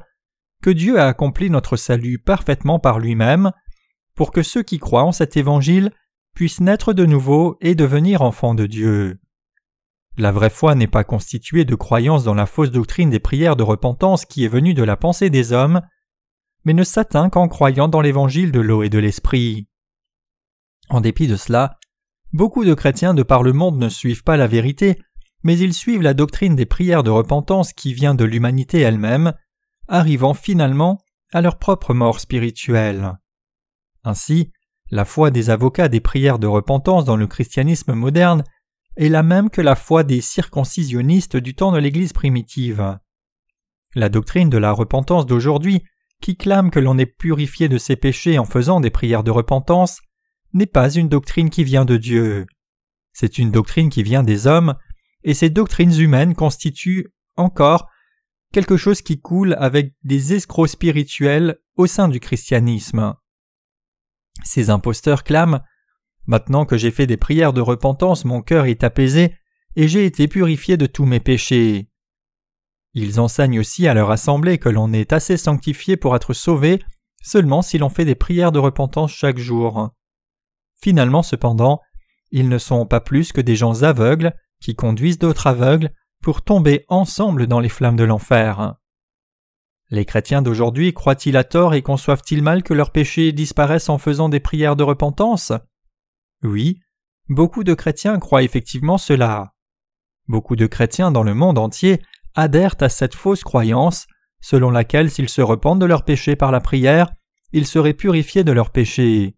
[0.62, 3.52] que Dieu a accompli notre salut parfaitement par lui-même,
[4.14, 5.92] pour que ceux qui croient en cet évangile
[6.36, 9.20] puissent naître de nouveau et devenir enfants de Dieu.
[10.20, 13.64] La vraie foi n'est pas constituée de croyance dans la fausse doctrine des prières de
[13.64, 15.82] repentance qui est venue de la pensée des hommes,
[16.66, 19.70] mais ne s'atteint qu'en croyant dans l'évangile de l'eau et de l'esprit.
[20.90, 21.78] En dépit de cela,
[22.34, 25.00] beaucoup de chrétiens de par le monde ne suivent pas la vérité,
[25.44, 29.32] mais ils suivent la doctrine des prières de repentance qui vient de l'humanité elle-même,
[29.88, 31.00] arrivant finalement
[31.32, 33.18] à leur propre mort spirituelle.
[34.04, 34.52] Ainsi,
[34.92, 38.44] la foi des avocats des prières de repentance dans le christianisme moderne
[39.00, 43.00] est la même que la foi des circoncisionnistes du temps de l'Église primitive.
[43.96, 45.84] La doctrine de la repentance d'aujourd'hui,
[46.22, 50.02] qui clame que l'on est purifié de ses péchés en faisant des prières de repentance,
[50.52, 52.46] n'est pas une doctrine qui vient de Dieu.
[53.14, 54.76] C'est une doctrine qui vient des hommes,
[55.24, 57.88] et ces doctrines humaines constituent encore
[58.52, 63.16] quelque chose qui coule avec des escrocs spirituels au sein du christianisme.
[64.44, 65.62] Ces imposteurs clament
[66.30, 69.34] Maintenant que j'ai fait des prières de repentance, mon cœur est apaisé,
[69.76, 71.90] et j'ai été purifié de tous mes péchés.
[72.94, 76.84] Ils enseignent aussi à leur assemblée que l'on est assez sanctifié pour être sauvé
[77.24, 79.90] seulement si l'on fait des prières de repentance chaque jour.
[80.80, 81.82] Finalement, cependant,
[82.30, 86.86] ils ne sont pas plus que des gens aveugles qui conduisent d'autres aveugles pour tomber
[86.90, 88.76] ensemble dans les flammes de l'enfer.
[89.90, 94.30] Les chrétiens d'aujourd'hui croient-ils à tort et conçoivent-ils mal que leurs péchés disparaissent en faisant
[94.30, 95.54] des prières de repentance?
[96.44, 96.80] Oui,
[97.28, 99.54] beaucoup de chrétiens croient effectivement cela.
[100.28, 102.02] Beaucoup de chrétiens dans le monde entier
[102.36, 104.08] adhèrent à cette fausse croyance,
[104.42, 107.12] selon laquelle s'ils se repentent de leurs péchés par la prière,
[107.52, 109.36] ils seraient purifiés de leurs péchés.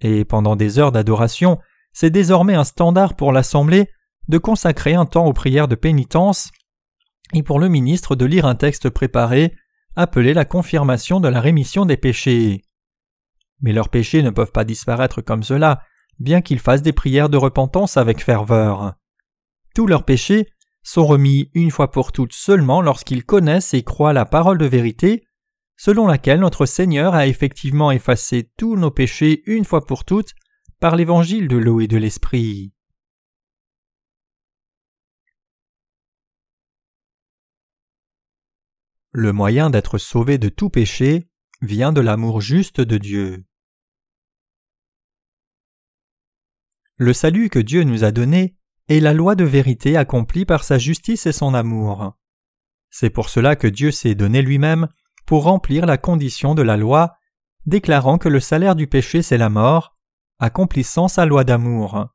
[0.00, 1.58] Et pendant des heures d'adoration,
[1.92, 3.88] c'est désormais un standard pour l'Assemblée
[4.28, 6.50] de consacrer un temps aux prières de pénitence
[7.32, 9.54] et pour le ministre de lire un texte préparé
[9.94, 12.62] appelé la confirmation de la rémission des péchés.
[13.60, 15.82] Mais leurs péchés ne peuvent pas disparaître comme cela,
[16.18, 18.94] bien qu'ils fassent des prières de repentance avec ferveur.
[19.74, 20.48] Tous leurs péchés
[20.82, 25.26] sont remis une fois pour toutes seulement lorsqu'ils connaissent et croient la parole de vérité,
[25.76, 30.32] selon laquelle notre Seigneur a effectivement effacé tous nos péchés une fois pour toutes
[30.80, 32.72] par l'évangile de l'eau et de l'esprit.
[39.12, 41.30] Le moyen d'être sauvé de tout péché
[41.62, 43.44] vient de l'amour juste de Dieu.
[46.98, 48.56] Le salut que Dieu nous a donné
[48.88, 52.16] est la loi de vérité accomplie par sa justice et son amour.
[52.88, 54.88] C'est pour cela que Dieu s'est donné lui-même
[55.26, 57.16] pour remplir la condition de la loi,
[57.66, 59.94] déclarant que le salaire du péché c'est la mort,
[60.38, 62.06] accomplissant sa loi d'amour.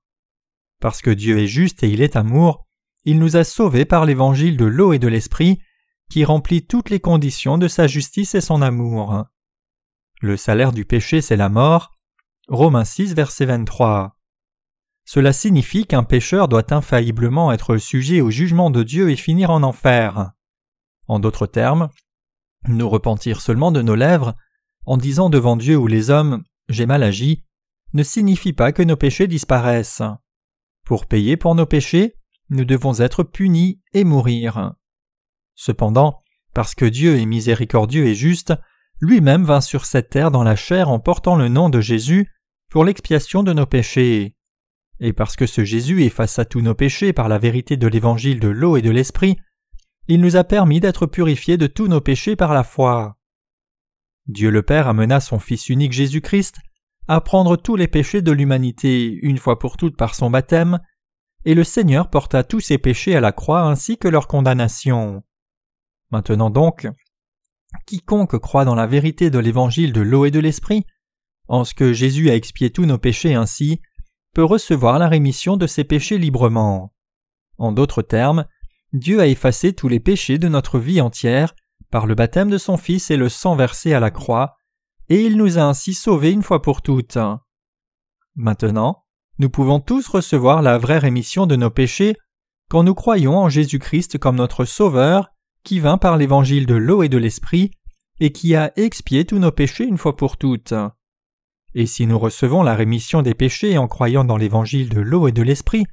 [0.80, 2.66] Parce que Dieu est juste et il est amour,
[3.04, 5.60] il nous a sauvés par l'évangile de l'eau et de l'esprit,
[6.10, 9.26] qui remplit toutes les conditions de sa justice et son amour.
[10.22, 11.92] Le salaire du péché, c'est la mort.
[12.48, 14.18] Romains 6, verset 23.
[15.14, 19.62] Cela signifie qu'un pécheur doit infailliblement être sujet au jugement de Dieu et finir en
[19.62, 20.32] enfer.
[21.10, 21.90] En d'autres termes,
[22.70, 24.38] nous repentir seulement de nos lèvres,
[24.86, 27.44] en disant devant Dieu ou les hommes J'ai mal agi,
[27.92, 30.02] ne signifie pas que nos péchés disparaissent.
[30.86, 32.16] Pour payer pour nos péchés,
[32.50, 34.76] nous devons être punis et mourir.
[35.56, 36.22] Cependant,
[36.54, 38.54] parce que Dieu est miséricordieux et juste,
[39.02, 42.32] lui-même vint sur cette terre dans la chair en portant le nom de Jésus
[42.70, 44.38] pour l'expiation de nos péchés.
[45.02, 48.48] Et parce que ce Jésus effaça tous nos péchés par la vérité de l'évangile de
[48.48, 49.36] l'eau et de l'esprit,
[50.08, 53.18] il nous a permis d'être purifiés de tous nos péchés par la foi.
[54.28, 56.58] Dieu le Père amena son Fils unique Jésus-Christ
[57.08, 60.80] à prendre tous les péchés de l'humanité une fois pour toutes par son baptême,
[61.46, 65.24] et le Seigneur porta tous ses péchés à la croix ainsi que leur condamnation.
[66.12, 66.88] Maintenant donc,
[67.88, 70.86] quiconque croit dans la vérité de l'évangile de l'eau et de l'esprit,
[71.48, 73.82] en ce que Jésus a expié tous nos péchés ainsi,
[74.34, 76.94] peut recevoir la rémission de ses péchés librement.
[77.58, 78.46] En d'autres termes,
[78.94, 81.56] Dieu a effacé tous les péchés de notre vie entière
[81.90, 84.56] par le baptême de son Fils et le sang versé à la croix,
[85.10, 87.18] et il nous a ainsi sauvés une fois pour toutes.
[88.36, 89.04] Maintenant,
[89.40, 92.16] nous pouvons tous recevoir la vraie rémission de nos péchés
[92.70, 95.32] quand nous croyons en Jésus-Christ comme notre Sauveur
[95.64, 97.72] qui vint par l'évangile de l'eau et de l'esprit,
[98.20, 100.74] et qui a expié tous nos péchés une fois pour toutes.
[101.74, 105.32] Et si nous recevons la rémission des péchés en croyant dans l'évangile de l'eau et
[105.32, 105.86] de l'esprit,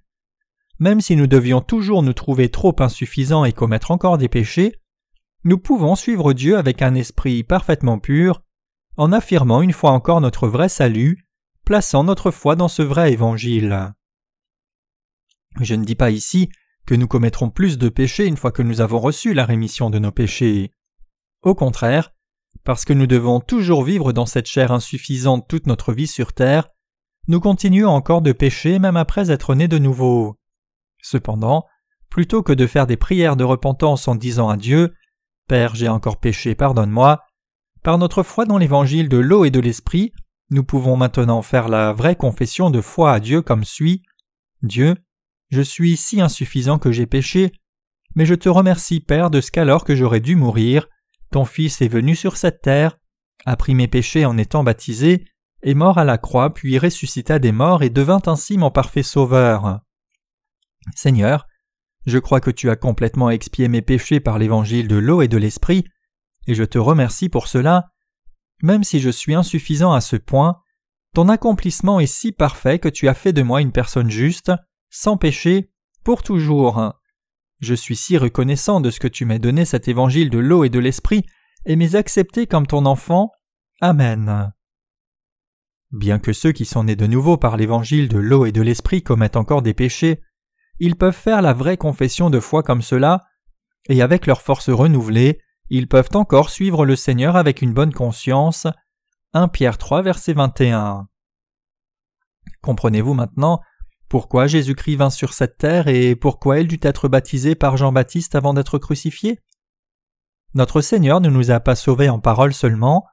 [0.78, 4.74] même si nous devions toujours nous trouver trop insuffisants et commettre encore des péchés,
[5.44, 8.42] nous pouvons suivre Dieu avec un esprit parfaitement pur,
[8.96, 11.26] en affirmant une fois encore notre vrai salut,
[11.64, 13.92] plaçant notre foi dans ce vrai évangile.
[15.60, 16.48] Je ne dis pas ici
[16.86, 19.98] que nous commettrons plus de péchés une fois que nous avons reçu la rémission de
[19.98, 20.72] nos péchés.
[21.42, 22.12] Au contraire,
[22.68, 26.68] parce que nous devons toujours vivre dans cette chair insuffisante toute notre vie sur terre,
[27.26, 30.36] nous continuons encore de pécher même après être nés de nouveau.
[31.00, 31.64] Cependant,
[32.10, 34.92] plutôt que de faire des prières de repentance en disant à Dieu
[35.48, 37.22] Père, j'ai encore péché, pardonne-moi,
[37.82, 40.12] par notre foi dans l'évangile de l'eau et de l'esprit,
[40.50, 44.02] nous pouvons maintenant faire la vraie confession de foi à Dieu comme suit
[44.60, 44.94] Dieu,
[45.48, 47.50] je suis si insuffisant que j'ai péché,
[48.14, 50.86] mais je te remercie, Père, de ce qu'alors que j'aurais dû mourir,
[51.30, 52.98] ton Fils est venu sur cette terre,
[53.44, 55.24] a pris mes péchés en étant baptisé,
[55.62, 59.80] est mort à la croix, puis ressuscita des morts et devint ainsi mon parfait sauveur.
[60.94, 61.46] Seigneur,
[62.06, 65.36] je crois que tu as complètement expié mes péchés par l'évangile de l'eau et de
[65.36, 65.84] l'esprit,
[66.46, 67.90] et je te remercie pour cela.
[68.62, 70.60] Même si je suis insuffisant à ce point,
[71.14, 74.52] ton accomplissement est si parfait que tu as fait de moi une personne juste,
[74.90, 75.70] sans péché,
[76.04, 76.94] pour toujours.
[77.60, 80.68] Je suis si reconnaissant de ce que tu m'as donné cet évangile de l'eau et
[80.68, 81.24] de l'esprit,
[81.66, 83.32] et m'es accepté comme ton enfant.
[83.80, 84.52] Amen.
[85.90, 89.02] Bien que ceux qui sont nés de nouveau par l'évangile de l'eau et de l'esprit
[89.02, 90.20] commettent encore des péchés,
[90.78, 93.24] ils peuvent faire la vraie confession de foi comme cela,
[93.88, 95.40] et avec leur force renouvelée,
[95.70, 98.66] ils peuvent encore suivre le Seigneur avec une bonne conscience.
[99.34, 101.08] 1 Pierre 3 verset 21.
[102.62, 103.60] Comprenez-vous maintenant
[104.08, 108.54] pourquoi Jésus-Christ vint sur cette terre et pourquoi il dut être baptisé par Jean-Baptiste avant
[108.54, 109.40] d'être crucifié
[110.54, 113.04] Notre Seigneur ne nous a pas sauvés en parole seulement.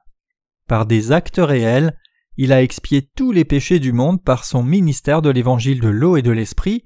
[0.66, 1.98] Par des actes réels,
[2.38, 6.16] il a expié tous les péchés du monde par son ministère de l'évangile de l'eau
[6.16, 6.84] et de l'esprit.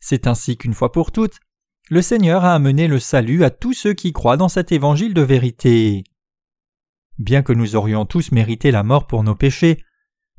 [0.00, 1.38] C'est ainsi qu'une fois pour toutes,
[1.88, 5.22] le Seigneur a amené le salut à tous ceux qui croient dans cet évangile de
[5.22, 6.04] vérité.
[7.18, 9.82] Bien que nous aurions tous mérité la mort pour nos péchés,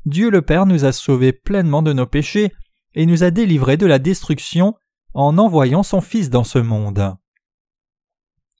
[0.04, 2.52] Dieu le Père nous a sauvés pleinement de nos péchés
[2.94, 4.74] et nous a délivrés de la destruction
[5.14, 7.16] en envoyant son Fils dans ce monde.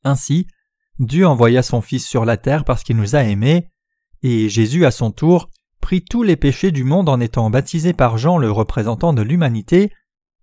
[0.04, 0.46] Ainsi,
[0.98, 3.70] Dieu envoya son Fils sur la terre parce qu'il nous a aimés,
[4.22, 8.18] et Jésus à son tour prit tous les péchés du monde en étant baptisé par
[8.18, 9.92] Jean le représentant de l'humanité,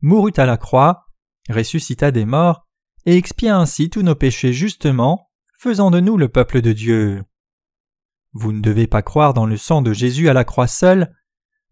[0.01, 1.05] mourut à la croix,
[1.49, 2.67] ressuscita des morts,
[3.05, 7.23] et expia ainsi tous nos péchés justement, faisant de nous le peuple de Dieu.
[8.33, 11.15] Vous ne devez pas croire dans le sang de Jésus à la croix seul,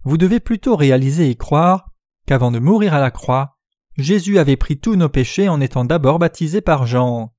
[0.03, 1.91] vous devez plutôt réaliser et croire
[2.28, 3.58] qu'avant de mourir à la croix,
[3.98, 7.34] Jésus avait pris tous nos péchés en étant d'abord baptisé par Jean.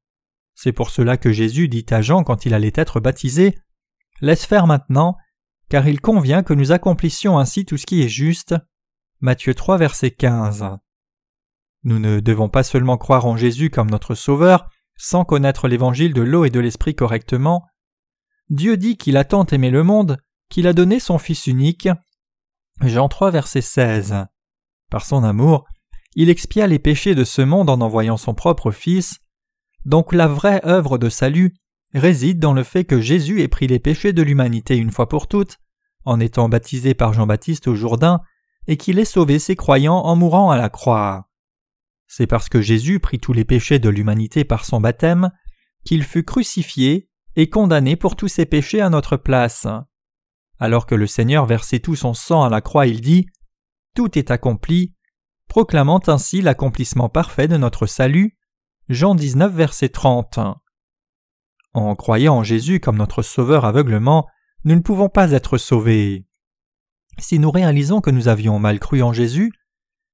[0.56, 3.56] C'est pour cela que Jésus dit à Jean quand il allait être baptisé
[4.20, 5.16] Laisse faire maintenant,
[5.68, 8.56] car il convient que nous accomplissions ainsi tout ce qui est juste.
[9.20, 10.64] Matthieu 3, verset 15.
[11.84, 16.22] Nous ne devons pas seulement croire en Jésus comme notre Sauveur, sans connaître l'évangile de
[16.22, 17.64] l'eau et de l'esprit correctement.
[18.50, 21.88] Dieu dit qu'il a tant aimé le monde qu'il a donné son Fils unique.
[22.80, 24.26] Jean 3, verset 16.
[24.90, 25.66] Par son amour,
[26.14, 29.18] il expia les péchés de ce monde en envoyant son propre Fils.
[29.84, 31.54] Donc la vraie œuvre de salut
[31.94, 35.28] réside dans le fait que Jésus ait pris les péchés de l'humanité une fois pour
[35.28, 35.58] toutes,
[36.04, 38.20] en étant baptisé par Jean-Baptiste au Jourdain,
[38.66, 41.28] et qu'il ait sauvé ses croyants en mourant à la croix.
[42.06, 45.30] C'est parce que Jésus prit tous les péchés de l'humanité par son baptême
[45.84, 49.66] qu'il fut crucifié et condamné pour tous ses péchés à notre place.
[50.58, 53.26] Alors que le Seigneur versait tout son sang à la croix, il dit
[53.98, 54.94] tout est accompli,
[55.48, 58.38] proclamant ainsi l'accomplissement parfait de notre salut.
[58.88, 60.38] Jean 19, verset 30.
[61.74, 64.28] En croyant en Jésus comme notre Sauveur aveuglement,
[64.62, 66.28] nous ne pouvons pas être sauvés.
[67.18, 69.50] Si nous réalisons que nous avions mal cru en Jésus,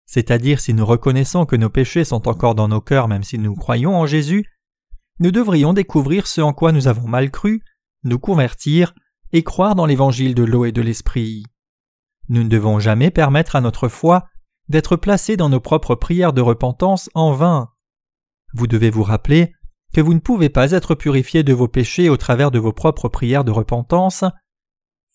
[0.07, 3.55] c'est-à-dire si nous reconnaissons que nos péchés sont encore dans nos cœurs même si nous
[3.55, 4.47] croyons en Jésus,
[5.21, 7.63] nous devrions découvrir ce en quoi nous avons mal cru,
[8.03, 8.95] nous convertir
[9.35, 11.45] et croire dans l'évangile de l'eau et de l'esprit.
[12.29, 14.27] Nous ne devons jamais permettre à notre foi
[14.69, 17.71] d'être placée dans nos propres prières de repentance en vain.
[18.55, 19.53] Vous devez vous rappeler
[19.93, 23.09] que vous ne pouvez pas être purifié de vos péchés au travers de vos propres
[23.09, 24.25] prières de repentance.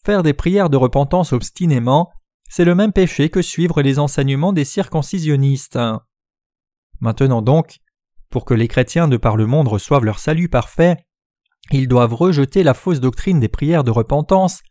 [0.05, 2.11] Faire des prières de repentance obstinément,
[2.49, 5.79] c'est le même péché que suivre les enseignements des circoncisionnistes.
[7.01, 7.79] Maintenant donc,
[8.29, 10.97] pour que les chrétiens de par le monde reçoivent leur salut parfait,
[11.71, 14.61] ils doivent rejeter la fausse doctrine des prières de repentance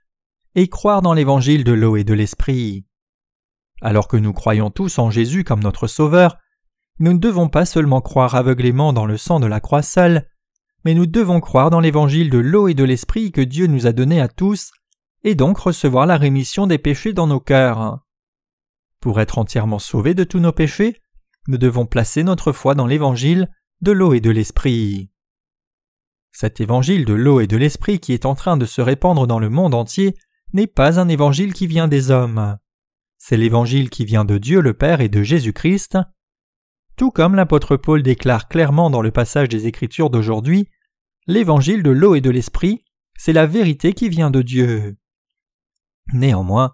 [0.54, 2.86] et croire dans l'évangile de l'eau et de l'esprit.
[3.80, 6.38] Alors que nous croyons tous en Jésus comme notre Sauveur,
[6.98, 10.28] nous ne devons pas seulement croire aveuglément dans le sang de la croix seule,
[10.84, 13.92] mais nous devons croire dans l'évangile de l'eau et de l'esprit que Dieu nous a
[13.92, 14.72] donné à tous,
[15.22, 18.00] et donc recevoir la rémission des péchés dans nos cœurs.
[19.00, 21.00] Pour être entièrement sauvés de tous nos péchés,
[21.46, 23.48] nous devons placer notre foi dans l'évangile
[23.80, 25.10] de l'eau et de l'esprit.
[26.32, 29.38] Cet évangile de l'eau et de l'esprit qui est en train de se répandre dans
[29.38, 30.14] le monde entier
[30.52, 32.58] n'est pas un évangile qui vient des hommes.
[33.18, 35.98] C'est l'évangile qui vient de Dieu le Père et de Jésus-Christ.
[36.96, 40.68] Tout comme l'apôtre Paul déclare clairement dans le passage des Écritures d'aujourd'hui,
[41.26, 42.84] l'évangile de l'eau et de l'esprit,
[43.16, 44.96] c'est la vérité qui vient de Dieu.
[46.12, 46.72] Néanmoins,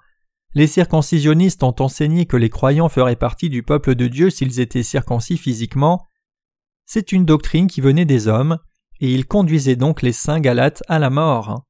[0.54, 4.84] les circoncisionnistes ont enseigné que les croyants feraient partie du peuple de Dieu s'ils étaient
[4.84, 6.06] circoncis physiquement.
[6.87, 8.58] C'est une doctrine qui venait des hommes,
[9.00, 11.64] et ils conduisaient donc les saints Galates à la mort.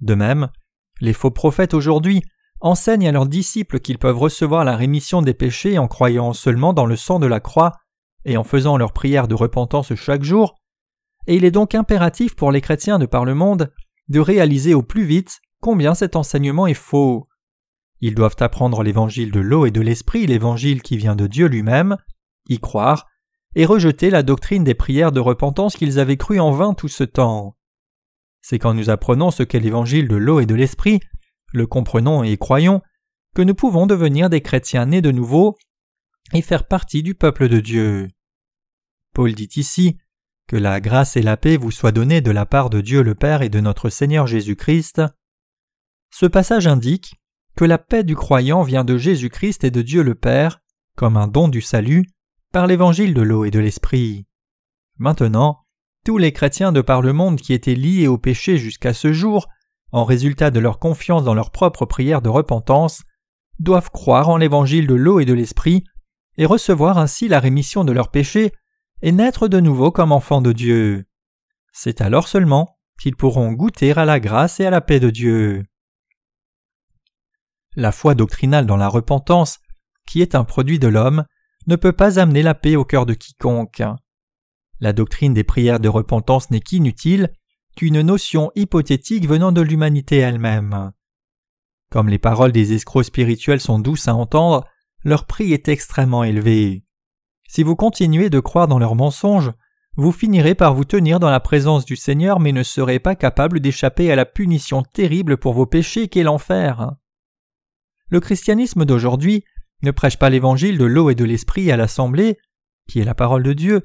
[0.00, 0.50] De même,
[1.00, 2.22] les faux prophètes aujourd'hui
[2.60, 6.86] enseignent à leurs disciples qu'ils peuvent recevoir la rémission des péchés en croyant seulement dans
[6.86, 7.72] le sang de la croix
[8.24, 10.54] et en faisant leur prière de repentance chaque jour,
[11.26, 13.72] et il est donc impératif pour les chrétiens de par le monde
[14.08, 17.28] de réaliser au plus vite combien cet enseignement est faux.
[18.00, 21.96] Ils doivent apprendre l'évangile de l'eau et de l'esprit, l'évangile qui vient de Dieu lui-même,
[22.48, 23.06] y croire,
[23.54, 27.04] et rejeter la doctrine des prières de repentance qu'ils avaient cru en vain tout ce
[27.04, 27.56] temps.
[28.46, 31.00] C'est quand nous apprenons ce qu'est l'évangile de l'eau et de l'esprit,
[31.54, 32.82] le comprenons et croyons,
[33.34, 35.56] que nous pouvons devenir des chrétiens nés de nouveau
[36.34, 38.08] et faire partie du peuple de Dieu.
[39.14, 39.96] Paul dit ici
[40.46, 43.14] que la grâce et la paix vous soient données de la part de Dieu le
[43.14, 45.00] Père et de notre Seigneur Jésus-Christ.
[46.10, 47.14] Ce passage indique
[47.56, 50.60] que la paix du croyant vient de Jésus-Christ et de Dieu le Père,
[50.98, 52.04] comme un don du salut,
[52.52, 54.26] par l'évangile de l'eau et de l'esprit.
[54.98, 55.63] Maintenant,
[56.04, 59.48] tous les chrétiens de par le monde qui étaient liés au péché jusqu'à ce jour,
[59.90, 63.02] en résultat de leur confiance dans leur propre prière de repentance,
[63.58, 65.84] doivent croire en l'évangile de l'eau et de l'esprit,
[66.36, 68.52] et recevoir ainsi la rémission de leurs péchés,
[69.02, 71.04] et naître de nouveau comme enfants de Dieu.
[71.72, 75.64] C'est alors seulement qu'ils pourront goûter à la grâce et à la paix de Dieu.
[77.76, 79.58] La foi doctrinale dans la repentance,
[80.06, 81.24] qui est un produit de l'homme,
[81.66, 83.82] ne peut pas amener la paix au cœur de quiconque.
[84.84, 87.32] La doctrine des prières de repentance n'est qu'inutile,
[87.74, 90.92] qu'une notion hypothétique venant de l'humanité elle-même.
[91.90, 94.68] Comme les paroles des escrocs spirituels sont douces à entendre,
[95.02, 96.84] leur prix est extrêmement élevé.
[97.48, 99.52] Si vous continuez de croire dans leurs mensonges,
[99.96, 103.60] vous finirez par vous tenir dans la présence du Seigneur mais ne serez pas capable
[103.60, 106.92] d'échapper à la punition terrible pour vos péchés qu'est l'enfer.
[108.10, 109.44] Le christianisme d'aujourd'hui
[109.82, 112.36] ne prêche pas l'évangile de l'eau et de l'esprit à l'assemblée,
[112.86, 113.82] qui est la parole de Dieu,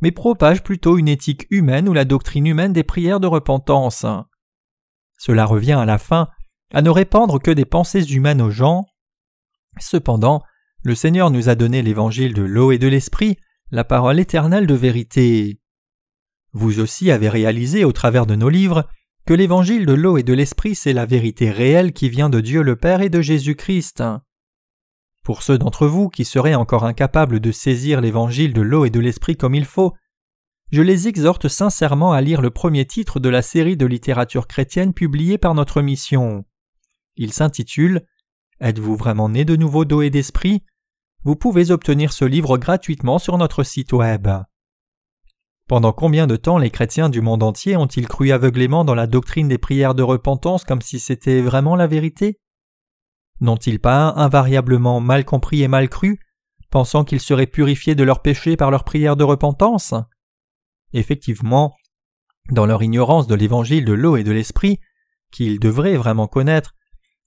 [0.00, 4.06] mais propage plutôt une éthique humaine ou la doctrine humaine des prières de repentance.
[5.18, 6.28] Cela revient à la fin
[6.72, 8.86] à ne répandre que des pensées humaines aux gens.
[9.78, 10.42] Cependant,
[10.82, 13.36] le Seigneur nous a donné l'évangile de l'eau et de l'esprit,
[13.70, 15.60] la parole éternelle de vérité.
[16.52, 18.88] Vous aussi avez réalisé au travers de nos livres
[19.26, 22.62] que l'évangile de l'eau et de l'esprit c'est la vérité réelle qui vient de Dieu
[22.62, 24.02] le Père et de Jésus-Christ.
[25.22, 29.00] Pour ceux d'entre vous qui seraient encore incapables de saisir l'évangile de l'eau et de
[29.00, 29.94] l'esprit comme il faut,
[30.72, 34.94] je les exhorte sincèrement à lire le premier titre de la série de littérature chrétienne
[34.94, 36.44] publiée par notre mission.
[37.16, 38.06] Il s'intitule
[38.60, 40.62] Êtes-vous vraiment né de nouveau d'eau et d'esprit?
[41.24, 44.28] Vous pouvez obtenir ce livre gratuitement sur notre site web.
[45.66, 49.48] Pendant combien de temps les chrétiens du monde entier ont-ils cru aveuglément dans la doctrine
[49.48, 52.38] des prières de repentance comme si c'était vraiment la vérité?
[53.40, 56.20] N'ont-ils pas invariablement mal compris et mal cru,
[56.70, 59.94] pensant qu'ils seraient purifiés de leurs péchés par leur prière de repentance?
[60.92, 61.74] Effectivement,
[62.50, 64.78] dans leur ignorance de l'évangile de l'eau et de l'esprit,
[65.30, 66.74] qu'ils devraient vraiment connaître,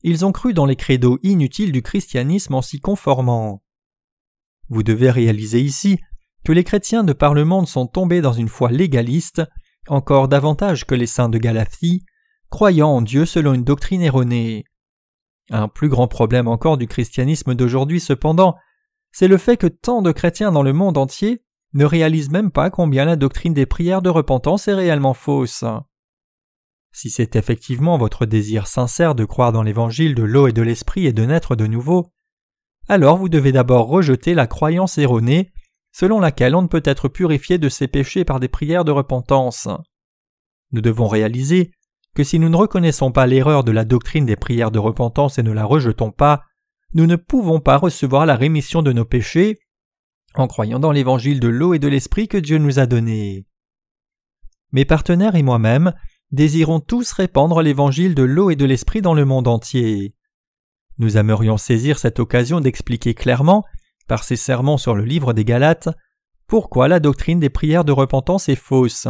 [0.04, 3.64] ils ont cru dans les credos inutiles du christianisme en s'y conformant.
[4.70, 6.00] Vous devez réaliser ici
[6.44, 9.42] que les chrétiens de par le monde sont tombés dans une foi légaliste,
[9.88, 12.04] encore davantage que les saints de Galatie,
[12.50, 14.66] croyant en Dieu selon une doctrine erronée.
[15.54, 18.56] Un plus grand problème encore du christianisme d'aujourd'hui cependant,
[19.12, 21.44] c'est le fait que tant de chrétiens dans le monde entier
[21.76, 25.64] ne réalisent même pas combien la doctrine des prières de repentance est réellement fausse.
[26.92, 31.06] Si c'est effectivement votre désir sincère de croire dans l'évangile de l'eau et de l'esprit
[31.06, 32.12] et de naître de nouveau,
[32.90, 35.52] alors vous devez d'abord rejeter la croyance erronée
[35.92, 39.68] selon laquelle on ne peut être purifié de ses péchés par des prières de repentance.
[40.72, 41.70] Nous devons réaliser
[42.16, 45.44] que si nous ne reconnaissons pas l'erreur de la doctrine des prières de repentance et
[45.44, 46.44] ne la rejetons pas,
[46.94, 49.60] nous ne pouvons pas recevoir la rémission de nos péchés
[50.36, 53.46] en croyant dans l'évangile de l'eau et de l'esprit que Dieu nous a donné.
[54.72, 55.94] Mes partenaires et moi-même
[56.32, 60.16] désirons tous répandre l'évangile de l'eau et de l'esprit dans le monde entier.
[60.98, 63.64] Nous aimerions saisir cette occasion d'expliquer clairement,
[64.08, 65.90] par ces sermons sur le livre des Galates,
[66.48, 69.08] pourquoi la doctrine des prières de repentance est fausse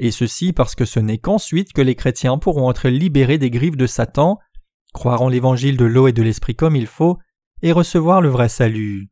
[0.00, 3.76] et ceci parce que ce n'est qu'ensuite que les chrétiens pourront être libérés des griffes
[3.76, 4.38] de Satan,
[4.94, 7.18] croire en l'évangile de l'eau et de l'esprit comme il faut,
[7.60, 9.10] et recevoir le vrai salut.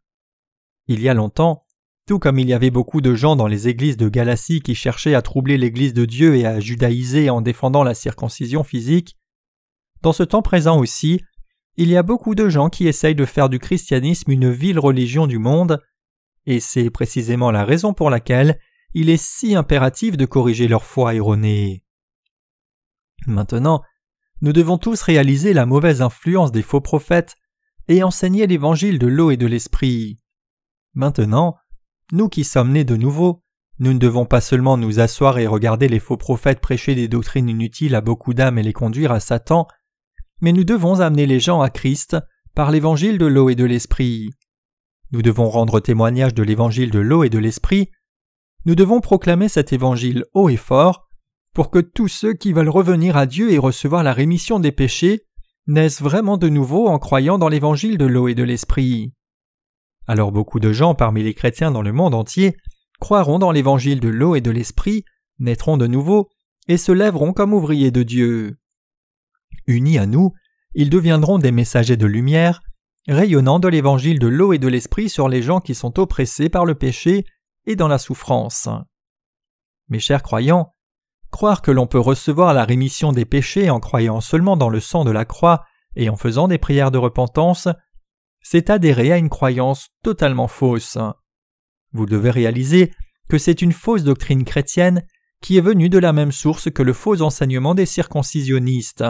[0.86, 1.66] Il y a longtemps,
[2.06, 5.14] tout comme il y avait beaucoup de gens dans les églises de Galatie qui cherchaient
[5.14, 9.14] à troubler l'Église de Dieu et à judaïser en défendant la circoncision physique,
[10.00, 11.20] dans ce temps présent aussi,
[11.76, 15.26] il y a beaucoup de gens qui essayent de faire du christianisme une vile religion
[15.26, 15.82] du monde,
[16.46, 18.58] et c'est précisément la raison pour laquelle
[18.94, 21.84] il est si impératif de corriger leur foi erronée.
[23.26, 23.82] Maintenant,
[24.40, 27.36] nous devons tous réaliser la mauvaise influence des faux prophètes
[27.88, 30.18] et enseigner l'évangile de l'eau et de l'esprit.
[30.94, 31.56] Maintenant,
[32.12, 33.42] nous qui sommes nés de nouveau,
[33.80, 37.48] nous ne devons pas seulement nous asseoir et regarder les faux prophètes prêcher des doctrines
[37.48, 39.68] inutiles à beaucoup d'âmes et les conduire à Satan,
[40.40, 42.16] mais nous devons amener les gens à Christ
[42.54, 44.30] par l'évangile de l'eau et de l'esprit.
[45.12, 47.90] Nous devons rendre témoignage de l'évangile de l'eau et de l'esprit.
[48.64, 51.08] Nous devons proclamer cet évangile haut et fort
[51.54, 55.22] pour que tous ceux qui veulent revenir à Dieu et recevoir la rémission des péchés
[55.66, 59.12] naissent vraiment de nouveau en croyant dans l'évangile de l'eau et de l'esprit.
[60.06, 62.56] Alors beaucoup de gens parmi les chrétiens dans le monde entier
[63.00, 65.04] croiront dans l'évangile de l'eau et de l'esprit,
[65.38, 66.28] naîtront de nouveau,
[66.66, 68.58] et se lèveront comme ouvriers de Dieu.
[69.66, 70.32] Unis à nous,
[70.74, 72.60] ils deviendront des messagers de lumière,
[73.06, 76.64] rayonnant de l'évangile de l'eau et de l'esprit sur les gens qui sont oppressés par
[76.64, 77.24] le péché
[77.68, 78.68] et dans la souffrance.
[79.88, 80.74] Mes chers croyants,
[81.30, 85.04] croire que l'on peut recevoir la rémission des péchés en croyant seulement dans le sang
[85.04, 85.64] de la croix
[85.94, 87.68] et en faisant des prières de repentance,
[88.40, 90.96] c'est adhérer à une croyance totalement fausse.
[91.92, 92.94] Vous devez réaliser
[93.28, 95.06] que c'est une fausse doctrine chrétienne
[95.42, 99.04] qui est venue de la même source que le faux enseignement des circoncisionnistes.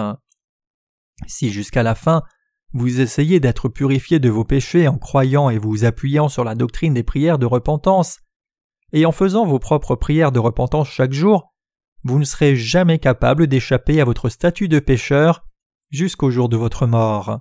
[1.28, 2.22] Si jusqu'à la fin
[2.72, 6.94] vous essayez d'être purifié de vos péchés en croyant et vous appuyant sur la doctrine
[6.94, 8.18] des prières de repentance,
[8.92, 11.52] et en faisant vos propres prières de repentance chaque jour,
[12.04, 15.44] vous ne serez jamais capable d'échapper à votre statut de pécheur
[15.90, 17.40] jusqu'au jour de votre mort.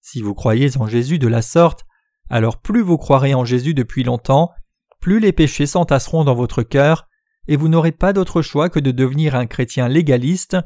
[0.00, 1.84] Si vous croyez en Jésus de la sorte,
[2.30, 4.52] alors plus vous croirez en Jésus depuis longtemps,
[5.00, 7.08] plus les péchés s'entasseront dans votre cœur,
[7.46, 10.56] et vous n'aurez pas d'autre choix que de devenir un chrétien légaliste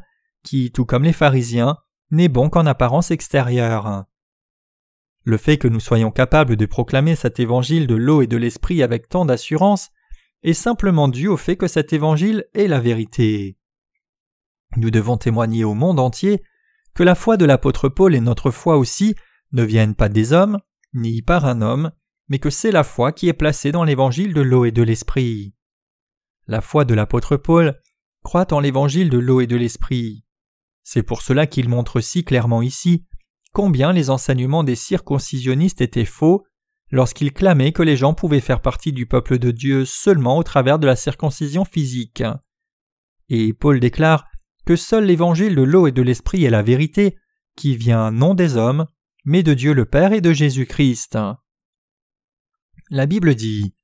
[0.45, 1.77] qui, tout comme les pharisiens,
[2.11, 4.05] n'est bon qu'en apparence extérieure.
[5.25, 8.83] Le fait que nous soyons capables de proclamer cet évangile de l'eau et de l'esprit
[8.83, 9.91] avec tant d'assurance
[10.43, 13.59] est simplement dû au fait que cet évangile est la vérité.
[14.77, 16.43] Nous devons témoigner au monde entier
[16.95, 19.15] que la foi de l'apôtre Paul et notre foi aussi
[19.53, 20.59] ne viennent pas des hommes,
[20.95, 21.93] ni par un homme,
[22.29, 25.55] mais que c'est la foi qui est placée dans l'évangile de l'eau et de l'esprit.
[26.47, 27.81] La foi de l'apôtre Paul
[28.23, 30.25] croit en l'évangile de l'eau et de l'esprit.
[30.83, 33.07] C'est pour cela qu'il montre si clairement ici
[33.53, 36.45] combien les enseignements des circoncisionnistes étaient faux
[36.91, 40.79] lorsqu'ils clamaient que les gens pouvaient faire partie du peuple de Dieu seulement au travers
[40.79, 42.23] de la circoncision physique.
[43.29, 44.27] Et Paul déclare
[44.65, 47.17] que seul l'évangile de l'eau et de l'esprit est la vérité,
[47.57, 48.87] qui vient non des hommes,
[49.25, 51.19] mais de Dieu le Père et de Jésus-Christ.
[52.91, 53.75] La Bible dit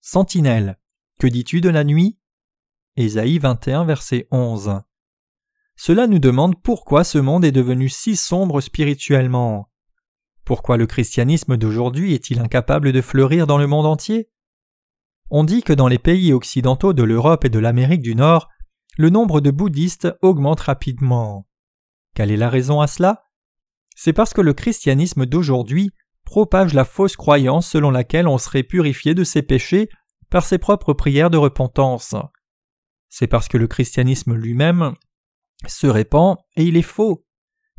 [0.00, 0.78] Sentinelle,
[1.18, 2.18] que dis-tu de la nuit?
[2.96, 4.80] Ésaïe 21, verset 11.
[5.82, 9.70] Cela nous demande pourquoi ce monde est devenu si sombre spirituellement.
[10.44, 14.28] Pourquoi le christianisme d'aujourd'hui est-il incapable de fleurir dans le monde entier?
[15.30, 18.50] On dit que dans les pays occidentaux de l'Europe et de l'Amérique du Nord,
[18.98, 21.48] le nombre de bouddhistes augmente rapidement.
[22.14, 23.22] Quelle est la raison à cela?
[23.96, 25.92] C'est parce que le christianisme d'aujourd'hui
[26.26, 29.88] propage la fausse croyance selon laquelle on serait purifié de ses péchés
[30.28, 32.14] par ses propres prières de repentance.
[33.08, 34.94] C'est parce que le christianisme lui-même
[35.66, 37.24] se répand et il est faux.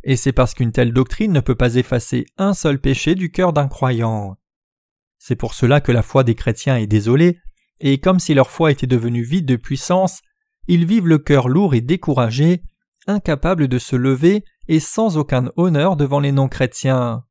[0.03, 3.53] Et c'est parce qu'une telle doctrine ne peut pas effacer un seul péché du cœur
[3.53, 4.37] d'un croyant.
[5.19, 7.39] C'est pour cela que la foi des chrétiens est désolée,
[7.79, 10.21] et comme si leur foi était devenue vide de puissance,
[10.67, 12.63] ils vivent le cœur lourd et découragé,
[13.07, 17.23] incapables de se lever et sans aucun honneur devant les non-chrétiens.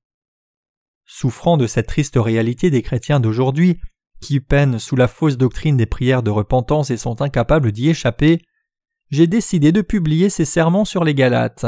[1.04, 3.80] Souffrant de cette triste réalité des chrétiens d'aujourd'hui,
[4.20, 8.42] qui peinent sous la fausse doctrine des prières de repentance et sont incapables d'y échapper,
[9.10, 11.66] j'ai décidé de publier ces sermons sur les Galates.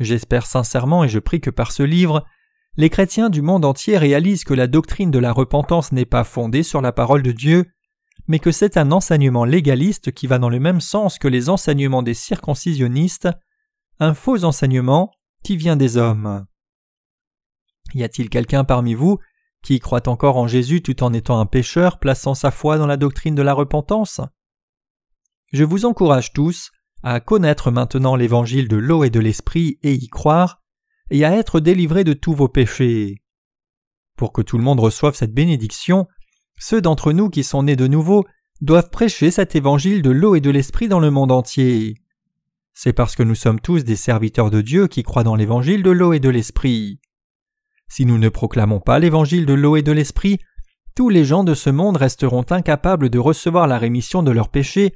[0.00, 2.26] J'espère sincèrement et je prie que par ce livre,
[2.76, 6.62] les chrétiens du monde entier réalisent que la doctrine de la repentance n'est pas fondée
[6.62, 7.66] sur la parole de Dieu,
[8.26, 12.02] mais que c'est un enseignement légaliste qui va dans le même sens que les enseignements
[12.02, 13.28] des circoncisionnistes,
[14.00, 15.12] un faux enseignement
[15.44, 16.46] qui vient des hommes.
[17.94, 19.18] Y a-t-il quelqu'un parmi vous
[19.62, 22.96] qui croit encore en Jésus tout en étant un pécheur, plaçant sa foi dans la
[22.96, 24.20] doctrine de la repentance?
[25.52, 26.70] Je vous encourage tous
[27.02, 30.62] à connaître maintenant l'évangile de l'eau et de l'esprit et y croire,
[31.10, 33.22] et à être délivrés de tous vos péchés.
[34.16, 36.06] Pour que tout le monde reçoive cette bénédiction,
[36.58, 38.24] ceux d'entre nous qui sont nés de nouveau
[38.60, 41.96] doivent prêcher cet évangile de l'eau et de l'esprit dans le monde entier.
[42.72, 45.90] C'est parce que nous sommes tous des serviteurs de Dieu qui croient dans l'évangile de
[45.90, 47.00] l'eau et de l'esprit.
[47.88, 50.38] Si nous ne proclamons pas l'évangile de l'eau et de l'esprit,
[50.94, 54.94] tous les gens de ce monde resteront incapables de recevoir la rémission de leurs péchés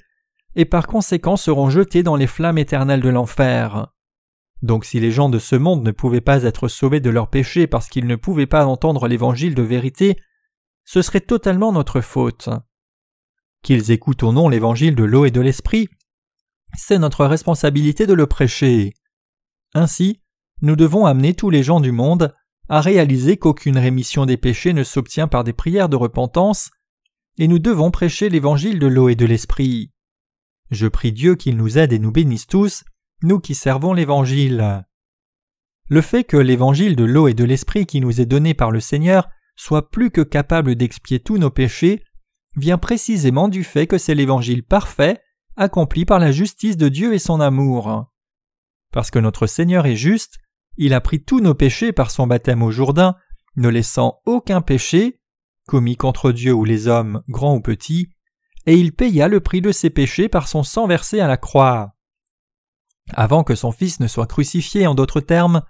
[0.57, 3.93] et par conséquent seront jetés dans les flammes éternelles de l'enfer.
[4.63, 7.67] Donc si les gens de ce monde ne pouvaient pas être sauvés de leurs péchés
[7.67, 10.17] parce qu'ils ne pouvaient pas entendre l'évangile de vérité,
[10.85, 12.49] ce serait totalement notre faute.
[13.63, 15.89] Qu'ils écoutent ou non l'évangile de l'eau et de l'esprit,
[16.75, 18.95] c'est notre responsabilité de le prêcher.
[19.75, 20.23] Ainsi,
[20.63, 22.35] nous devons amener tous les gens du monde
[22.69, 26.71] à réaliser qu'aucune rémission des péchés ne s'obtient par des prières de repentance,
[27.39, 29.93] et nous devons prêcher l'évangile de l'eau et de l'esprit.
[30.71, 32.85] Je prie Dieu qu'il nous aide et nous bénisse tous,
[33.23, 34.85] nous qui servons l'évangile.
[35.89, 38.81] Le fait que l'évangile de l'eau et de l'esprit qui nous est donné par le
[38.81, 42.03] Seigneur soit plus que capable d'expier tous nos péchés
[42.57, 45.21] vient précisément du fait que c'est l'évangile parfait,
[45.57, 48.11] accompli par la justice de Dieu et son amour.
[48.93, 50.39] Parce que notre Seigneur est juste,
[50.77, 53.17] il a pris tous nos péchés par son baptême au Jourdain,
[53.57, 55.21] ne laissant aucun péché,
[55.67, 58.11] commis contre Dieu ou les hommes, grands ou petits,
[58.67, 61.95] et il paya le prix de ses péchés par son sang versé à la croix.
[63.15, 65.63] Avant que son Fils ne soit crucifié, en d'autres termes,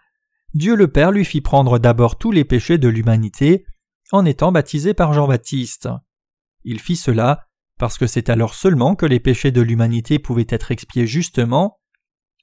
[0.55, 3.67] Dieu le Père lui fit prendre d'abord tous les péchés de l'humanité
[4.13, 5.89] en étant baptisé par Jean-Baptiste.
[6.65, 7.47] Il fit cela
[7.79, 11.81] parce que c'est alors seulement que les péchés de l'humanité pouvaient être expiés justement.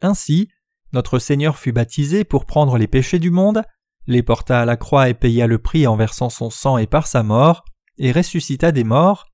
[0.02, 0.50] Ainsi,
[0.92, 3.64] notre Seigneur fut baptisé pour prendre les péchés du monde,
[4.06, 7.08] les porta à la croix et paya le prix en versant son sang et par
[7.08, 7.66] sa mort,
[7.98, 9.26] et ressuscita des morts,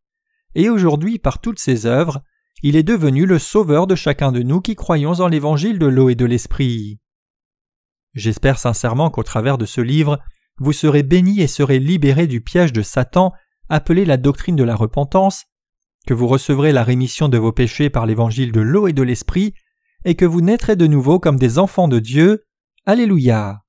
[0.55, 2.21] et aujourd'hui par toutes ses œuvres,
[2.61, 6.09] il est devenu le sauveur de chacun de nous qui croyons en l'évangile de l'eau
[6.09, 6.99] et de l'esprit.
[8.13, 10.19] J'espère sincèrement qu'au travers de ce livre,
[10.57, 13.31] vous serez bénis et serez libérés du piège de Satan
[13.69, 15.45] appelé la doctrine de la repentance,
[16.07, 19.53] que vous recevrez la rémission de vos péchés par l'évangile de l'eau et de l'esprit,
[20.05, 22.45] et que vous naîtrez de nouveau comme des enfants de Dieu.
[22.85, 23.61] Alléluia.